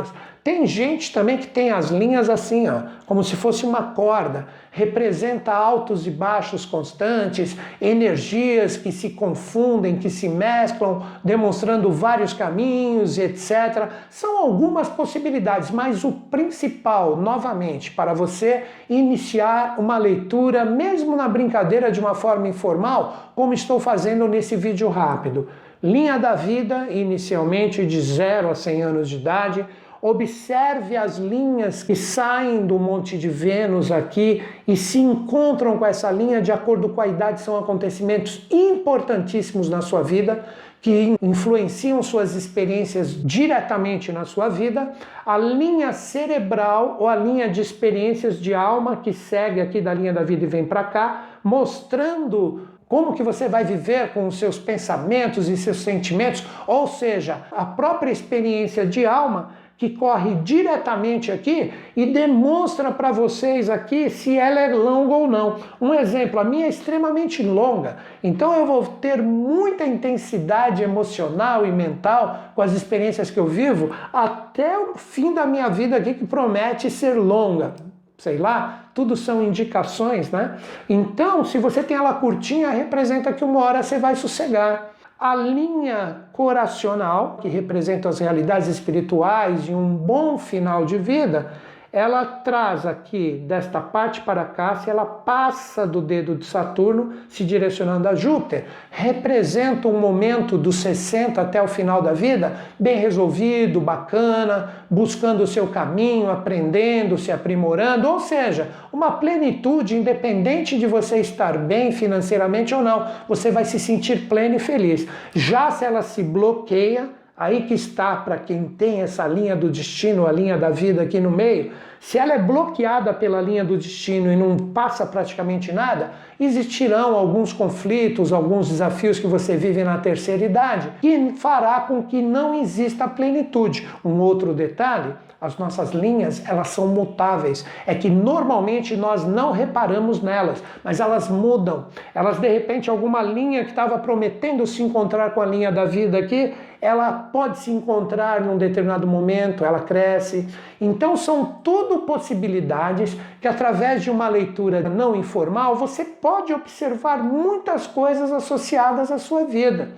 Tem 0.47 0.65
gente 0.65 1.11
também 1.11 1.37
que 1.37 1.47
tem 1.47 1.71
as 1.71 1.89
linhas 1.89 2.29
assim, 2.29 2.69
ó, 2.69 2.83
como 3.05 3.21
se 3.21 3.35
fosse 3.35 3.65
uma 3.65 3.83
corda, 3.91 4.47
representa 4.71 5.51
altos 5.51 6.07
e 6.07 6.09
baixos 6.09 6.65
constantes, 6.65 7.57
energias 7.81 8.77
que 8.77 8.91
se 8.91 9.09
confundem, 9.09 9.97
que 9.97 10.09
se 10.09 10.29
mesclam, 10.29 11.03
demonstrando 11.21 11.91
vários 11.91 12.31
caminhos, 12.31 13.17
etc. 13.17 13.89
São 14.09 14.37
algumas 14.37 14.87
possibilidades, 14.87 15.69
mas 15.69 16.05
o 16.05 16.13
principal, 16.13 17.17
novamente, 17.17 17.91
para 17.91 18.13
você 18.13 18.63
iniciar 18.89 19.75
uma 19.77 19.97
leitura, 19.97 20.63
mesmo 20.63 21.17
na 21.17 21.27
brincadeira 21.27 21.91
de 21.91 21.99
uma 21.99 22.15
forma 22.15 22.47
informal, 22.47 23.33
como 23.35 23.53
estou 23.53 23.81
fazendo 23.81 24.29
nesse 24.29 24.55
vídeo 24.55 24.87
rápido. 24.87 25.49
Linha 25.81 26.17
da 26.17 26.33
vida, 26.33 26.87
inicialmente 26.89 27.85
de 27.85 28.01
0 28.01 28.49
a 28.49 28.55
100 28.55 28.81
anos 28.81 29.09
de 29.09 29.17
idade, 29.17 29.65
Observe 30.01 30.95
as 30.95 31.17
linhas 31.17 31.81
que 31.81 31.95
saem 31.95 32.65
do 32.65 32.77
Monte 32.77 33.17
de 33.17 33.27
Vênus 33.27 33.91
aqui 33.91 34.43
e 34.67 34.77
se 34.77 34.99
encontram 34.99 35.77
com 35.77 35.85
essa 35.85 36.11
linha 36.11 36.41
de 36.41 36.51
acordo 36.51 36.89
com 36.89 37.01
a 37.01 37.07
idade, 37.07 37.41
são 37.41 37.57
acontecimentos 37.57 38.45
importantíssimos 38.51 39.69
na 39.69 39.81
sua 39.81 40.03
vida 40.03 40.45
que 40.81 41.17
influenciam 41.21 42.01
suas 42.03 42.35
experiências 42.35 43.21
diretamente 43.25 44.11
na 44.11 44.25
sua 44.25 44.47
vida, 44.47 44.93
a 45.25 45.37
linha 45.37 45.91
cerebral 45.91 46.97
ou 46.99 47.07
a 47.07 47.15
linha 47.15 47.49
de 47.49 47.59
experiências 47.59 48.39
de 48.39 48.53
alma 48.53 48.97
que 48.97 49.11
segue 49.11 49.59
aqui 49.59 49.81
da 49.81 49.93
linha 49.93 50.13
da 50.13 50.23
vida 50.23 50.45
e 50.45 50.47
vem 50.47 50.63
para 50.63 50.83
cá, 50.83 51.25
mostrando 51.43 52.67
como 52.87 53.13
que 53.13 53.23
você 53.23 53.49
vai 53.49 53.65
viver 53.65 54.13
com 54.13 54.27
os 54.27 54.39
seus 54.39 54.57
pensamentos 54.57 55.49
e 55.49 55.57
seus 55.57 55.77
sentimentos, 55.77 56.45
ou 56.65 56.87
seja, 56.87 57.45
a 57.51 57.65
própria 57.65 58.11
experiência 58.11 58.85
de 58.85 59.05
alma 59.05 59.51
que 59.77 59.91
corre 59.91 60.35
diretamente 60.43 61.31
aqui 61.31 61.71
e 61.95 62.07
demonstra 62.07 62.91
para 62.91 63.11
vocês 63.11 63.69
aqui 63.69 64.09
se 64.09 64.35
ela 64.35 64.59
é 64.59 64.73
longa 64.73 65.13
ou 65.13 65.27
não. 65.27 65.57
Um 65.79 65.93
exemplo, 65.93 66.39
a 66.39 66.43
minha 66.43 66.65
é 66.65 66.69
extremamente 66.69 67.43
longa, 67.43 67.97
então 68.23 68.53
eu 68.53 68.65
vou 68.65 68.83
ter 68.83 69.21
muita 69.21 69.85
intensidade 69.85 70.81
emocional 70.81 71.65
e 71.65 71.71
mental 71.71 72.51
com 72.55 72.61
as 72.61 72.73
experiências 72.73 73.29
que 73.29 73.39
eu 73.39 73.45
vivo 73.45 73.95
até 74.11 74.77
o 74.77 74.95
fim 74.95 75.33
da 75.33 75.45
minha 75.45 75.69
vida 75.69 75.95
aqui 75.95 76.15
que 76.15 76.25
promete 76.25 76.89
ser 76.89 77.13
longa. 77.13 77.75
Sei 78.17 78.39
lá, 78.39 78.85
tudo 78.95 79.15
são 79.15 79.43
indicações, 79.43 80.31
né? 80.31 80.57
Então, 80.89 81.45
se 81.45 81.59
você 81.59 81.83
tem 81.83 81.95
ela 81.95 82.15
curtinha, 82.15 82.71
representa 82.71 83.31
que 83.31 83.43
uma 83.43 83.63
hora 83.63 83.83
você 83.83 83.99
vai 83.99 84.15
sossegar. 84.15 84.89
A 85.19 85.35
linha 85.35 86.26
coracional, 86.37 87.39
que 87.41 87.47
representa 87.47 88.09
as 88.09 88.19
realidades 88.19 88.67
espirituais 88.67 89.67
e 89.67 89.73
um 89.73 89.95
bom 89.95 90.37
final 90.37 90.85
de 90.85 90.95
vida, 90.95 91.51
ela 91.97 92.23
traz 92.23 92.85
aqui 92.85 93.43
desta 93.47 93.81
parte 93.81 94.21
para 94.21 94.45
cá, 94.45 94.75
se 94.75 94.87
ela 94.87 95.03
passa 95.03 95.87
do 95.87 95.99
dedo 95.99 96.35
de 96.35 96.45
Saturno, 96.45 97.13
se 97.27 97.43
direcionando 97.43 98.07
a 98.07 98.13
Júpiter, 98.13 98.65
representa 98.91 99.87
um 99.87 99.99
momento 99.99 100.59
dos 100.59 100.75
60 100.75 101.41
até 101.41 101.59
o 101.59 101.67
final 101.67 102.03
da 102.03 102.13
vida 102.13 102.55
bem 102.79 102.99
resolvido, 102.99 103.81
bacana, 103.81 104.69
buscando 104.87 105.41
o 105.41 105.47
seu 105.47 105.69
caminho, 105.69 106.29
aprendendo, 106.29 107.17
se 107.17 107.31
aprimorando, 107.31 108.07
ou 108.07 108.19
seja, 108.19 108.69
uma 108.93 109.13
plenitude 109.13 109.95
independente 109.95 110.77
de 110.77 110.85
você 110.85 111.17
estar 111.17 111.57
bem 111.57 111.91
financeiramente 111.91 112.75
ou 112.75 112.83
não, 112.83 113.07
você 113.27 113.49
vai 113.49 113.65
se 113.65 113.79
sentir 113.79 114.27
pleno 114.29 114.57
e 114.57 114.59
feliz. 114.59 115.07
Já 115.33 115.71
se 115.71 115.83
ela 115.83 116.03
se 116.03 116.21
bloqueia, 116.21 117.09
Aí 117.37 117.67
que 117.67 117.75
está 117.75 118.15
para 118.15 118.39
quem 118.39 118.63
tem 118.63 119.01
essa 119.03 119.27
linha 119.27 119.55
do 119.55 119.69
destino, 119.69 120.25
a 120.25 120.31
linha 120.31 120.57
da 120.57 120.71
vida 120.71 121.03
aqui 121.03 121.19
no 121.19 121.29
meio, 121.29 121.71
se 121.99 122.17
ela 122.17 122.33
é 122.33 122.39
bloqueada 122.39 123.13
pela 123.13 123.39
linha 123.39 123.63
do 123.63 123.77
destino 123.77 124.31
e 124.31 124.35
não 124.35 124.57
passa 124.57 125.05
praticamente 125.05 125.71
nada, 125.71 126.13
existirão 126.39 127.15
alguns 127.15 127.53
conflitos, 127.53 128.33
alguns 128.33 128.69
desafios 128.69 129.19
que 129.19 129.27
você 129.27 129.55
vive 129.55 129.83
na 129.83 129.99
terceira 129.99 130.45
idade, 130.45 130.89
que 130.99 131.33
fará 131.33 131.81
com 131.81 132.01
que 132.01 132.23
não 132.23 132.59
exista 132.59 133.07
plenitude. 133.07 133.87
Um 134.03 134.19
outro 134.19 134.51
detalhe, 134.51 135.13
as 135.39 135.57
nossas 135.57 135.91
linhas, 135.91 136.43
elas 136.47 136.69
são 136.69 136.87
mutáveis. 136.87 137.65
É 137.85 137.93
que 137.93 138.09
normalmente 138.09 138.95
nós 138.97 139.23
não 139.23 139.51
reparamos 139.51 140.21
nelas, 140.21 140.63
mas 140.83 140.99
elas 140.99 141.29
mudam. 141.29 141.85
Elas 142.13 142.39
de 142.39 142.47
repente 142.47 142.89
alguma 142.89 143.21
linha 143.21 143.63
que 143.63 143.69
estava 143.69 143.99
prometendo 143.99 144.65
se 144.65 144.81
encontrar 144.81 145.33
com 145.33 145.41
a 145.41 145.45
linha 145.45 145.71
da 145.71 145.85
vida 145.85 146.17
aqui, 146.17 146.53
ela 146.81 147.11
pode 147.11 147.59
se 147.59 147.71
encontrar 147.71 148.41
num 148.41 148.57
determinado 148.57 149.07
momento, 149.07 149.65
ela 149.65 149.79
cresce. 149.79 150.47
Então 150.79 151.15
são 151.15 151.45
tudo 151.63 151.99
possibilidades 151.99 153.17
que 153.41 153.47
através 153.47 154.03
de 154.03 154.11
uma 154.11 154.27
leitura 154.27 154.81
não 154.81 155.15
informal 155.15 155.75
você 155.75 156.03
pode 156.03 156.53
observar 156.53 157.23
muitas 157.23 157.87
coisas 157.87 158.31
associadas 158.31 159.11
à 159.11 159.17
sua 159.17 159.45
vida. 159.45 159.89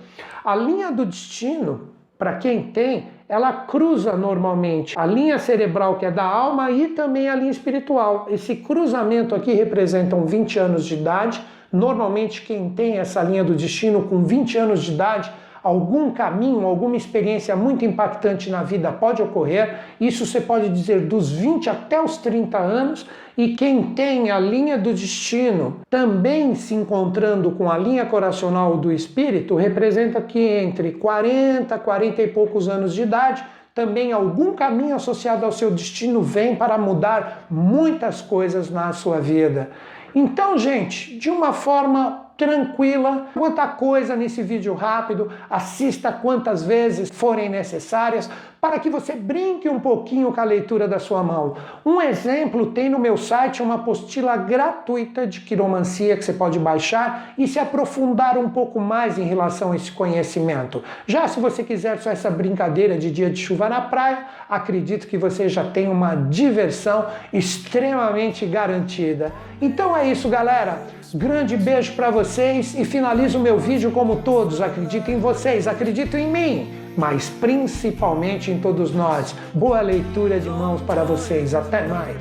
A 0.44 0.54
linha 0.54 0.90
do 0.90 1.04
destino, 1.04 1.90
para 2.18 2.36
quem 2.36 2.70
tem, 2.72 3.08
ela 3.30 3.52
cruza 3.52 4.16
normalmente 4.16 4.98
a 4.98 5.06
linha 5.06 5.38
cerebral 5.38 5.98
que 5.98 6.04
é 6.04 6.10
da 6.10 6.24
alma 6.24 6.68
e 6.72 6.88
também 6.88 7.28
a 7.28 7.36
linha 7.36 7.52
espiritual. 7.52 8.26
Esse 8.28 8.56
cruzamento 8.56 9.36
aqui 9.36 9.52
representa 9.52 10.16
20 10.16 10.58
anos 10.58 10.84
de 10.84 10.94
idade. 10.94 11.40
Normalmente 11.72 12.42
quem 12.42 12.70
tem 12.70 12.98
essa 12.98 13.22
linha 13.22 13.44
do 13.44 13.54
destino 13.54 14.02
com 14.02 14.24
20 14.24 14.58
anos 14.58 14.82
de 14.82 14.90
idade 14.90 15.30
algum 15.62 16.10
caminho, 16.10 16.66
alguma 16.66 16.96
experiência 16.96 17.54
muito 17.54 17.84
impactante 17.84 18.50
na 18.50 18.62
vida 18.62 18.90
pode 18.92 19.22
ocorrer. 19.22 19.78
Isso 20.00 20.26
você 20.26 20.40
pode 20.40 20.68
dizer 20.68 21.06
dos 21.06 21.30
20 21.30 21.68
até 21.68 22.00
os 22.00 22.16
30 22.18 22.58
anos. 22.58 23.06
E 23.36 23.54
quem 23.54 23.94
tem 23.94 24.30
a 24.30 24.38
linha 24.38 24.76
do 24.76 24.92
destino 24.92 25.80
também 25.88 26.54
se 26.54 26.74
encontrando 26.74 27.52
com 27.52 27.70
a 27.70 27.78
linha 27.78 28.04
coracional 28.04 28.76
do 28.76 28.92
espírito, 28.92 29.54
representa 29.54 30.20
que 30.20 30.38
entre 30.38 30.92
40, 30.92 31.78
40 31.78 32.22
e 32.22 32.28
poucos 32.28 32.68
anos 32.68 32.92
de 32.92 33.02
idade, 33.02 33.44
também 33.74 34.12
algum 34.12 34.52
caminho 34.52 34.94
associado 34.94 35.46
ao 35.46 35.52
seu 35.52 35.70
destino 35.70 36.20
vem 36.20 36.56
para 36.56 36.76
mudar 36.76 37.46
muitas 37.50 38.20
coisas 38.20 38.68
na 38.68 38.92
sua 38.92 39.20
vida. 39.20 39.70
Então, 40.14 40.58
gente, 40.58 41.16
de 41.16 41.30
uma 41.30 41.52
forma 41.52 42.29
tranquila, 42.40 43.26
quanta 43.34 43.66
coisa 43.68 44.16
nesse 44.16 44.42
vídeo 44.42 44.72
rápido, 44.72 45.30
assista 45.50 46.10
quantas 46.10 46.62
vezes 46.62 47.10
forem 47.10 47.50
necessárias 47.50 48.30
para 48.58 48.78
que 48.78 48.90
você 48.90 49.14
brinque 49.14 49.68
um 49.68 49.80
pouquinho 49.80 50.32
com 50.32 50.40
a 50.40 50.44
leitura 50.44 50.88
da 50.88 50.98
sua 50.98 51.22
mão. 51.22 51.56
Um 51.84 52.00
exemplo 52.00 52.72
tem 52.72 52.88
no 52.88 52.98
meu 52.98 53.16
site 53.16 53.62
uma 53.62 53.76
apostila 53.76 54.36
gratuita 54.36 55.26
de 55.26 55.40
quiromancia 55.40 56.16
que 56.16 56.24
você 56.24 56.32
pode 56.32 56.58
baixar 56.58 57.32
e 57.38 57.46
se 57.48 57.58
aprofundar 57.58 58.36
um 58.36 58.50
pouco 58.50 58.78
mais 58.80 59.18
em 59.18 59.24
relação 59.24 59.72
a 59.72 59.76
esse 59.76 59.92
conhecimento. 59.92 60.82
Já 61.06 61.26
se 61.28 61.40
você 61.40 61.62
quiser 61.62 61.98
só 61.98 62.10
essa 62.10 62.30
brincadeira 62.30 62.98
de 62.98 63.10
dia 63.10 63.30
de 63.30 63.40
chuva 63.40 63.68
na 63.68 63.80
praia, 63.82 64.26
acredito 64.48 65.06
que 65.06 65.16
você 65.16 65.48
já 65.48 65.64
tem 65.64 65.88
uma 65.88 66.14
diversão 66.14 67.06
extremamente 67.32 68.44
garantida. 68.44 69.32
Então 69.60 69.96
é 69.96 70.10
isso, 70.10 70.28
galera. 70.28 70.82
Grande 71.12 71.56
beijo 71.56 71.94
para 71.94 72.10
vocês 72.30 72.76
e 72.78 72.84
finalizo 72.84 73.40
meu 73.40 73.58
vídeo 73.58 73.90
como 73.90 74.16
todos. 74.22 74.60
Acredito 74.60 75.10
em 75.10 75.18
vocês, 75.18 75.66
acredito 75.66 76.16
em 76.16 76.30
mim, 76.30 76.72
mas 76.96 77.28
principalmente 77.28 78.52
em 78.52 78.60
todos 78.60 78.94
nós. 78.94 79.34
Boa 79.52 79.80
leitura 79.80 80.38
de 80.38 80.48
mãos 80.48 80.80
para 80.80 81.02
vocês. 81.02 81.54
Até 81.54 81.88
mais. 81.88 82.16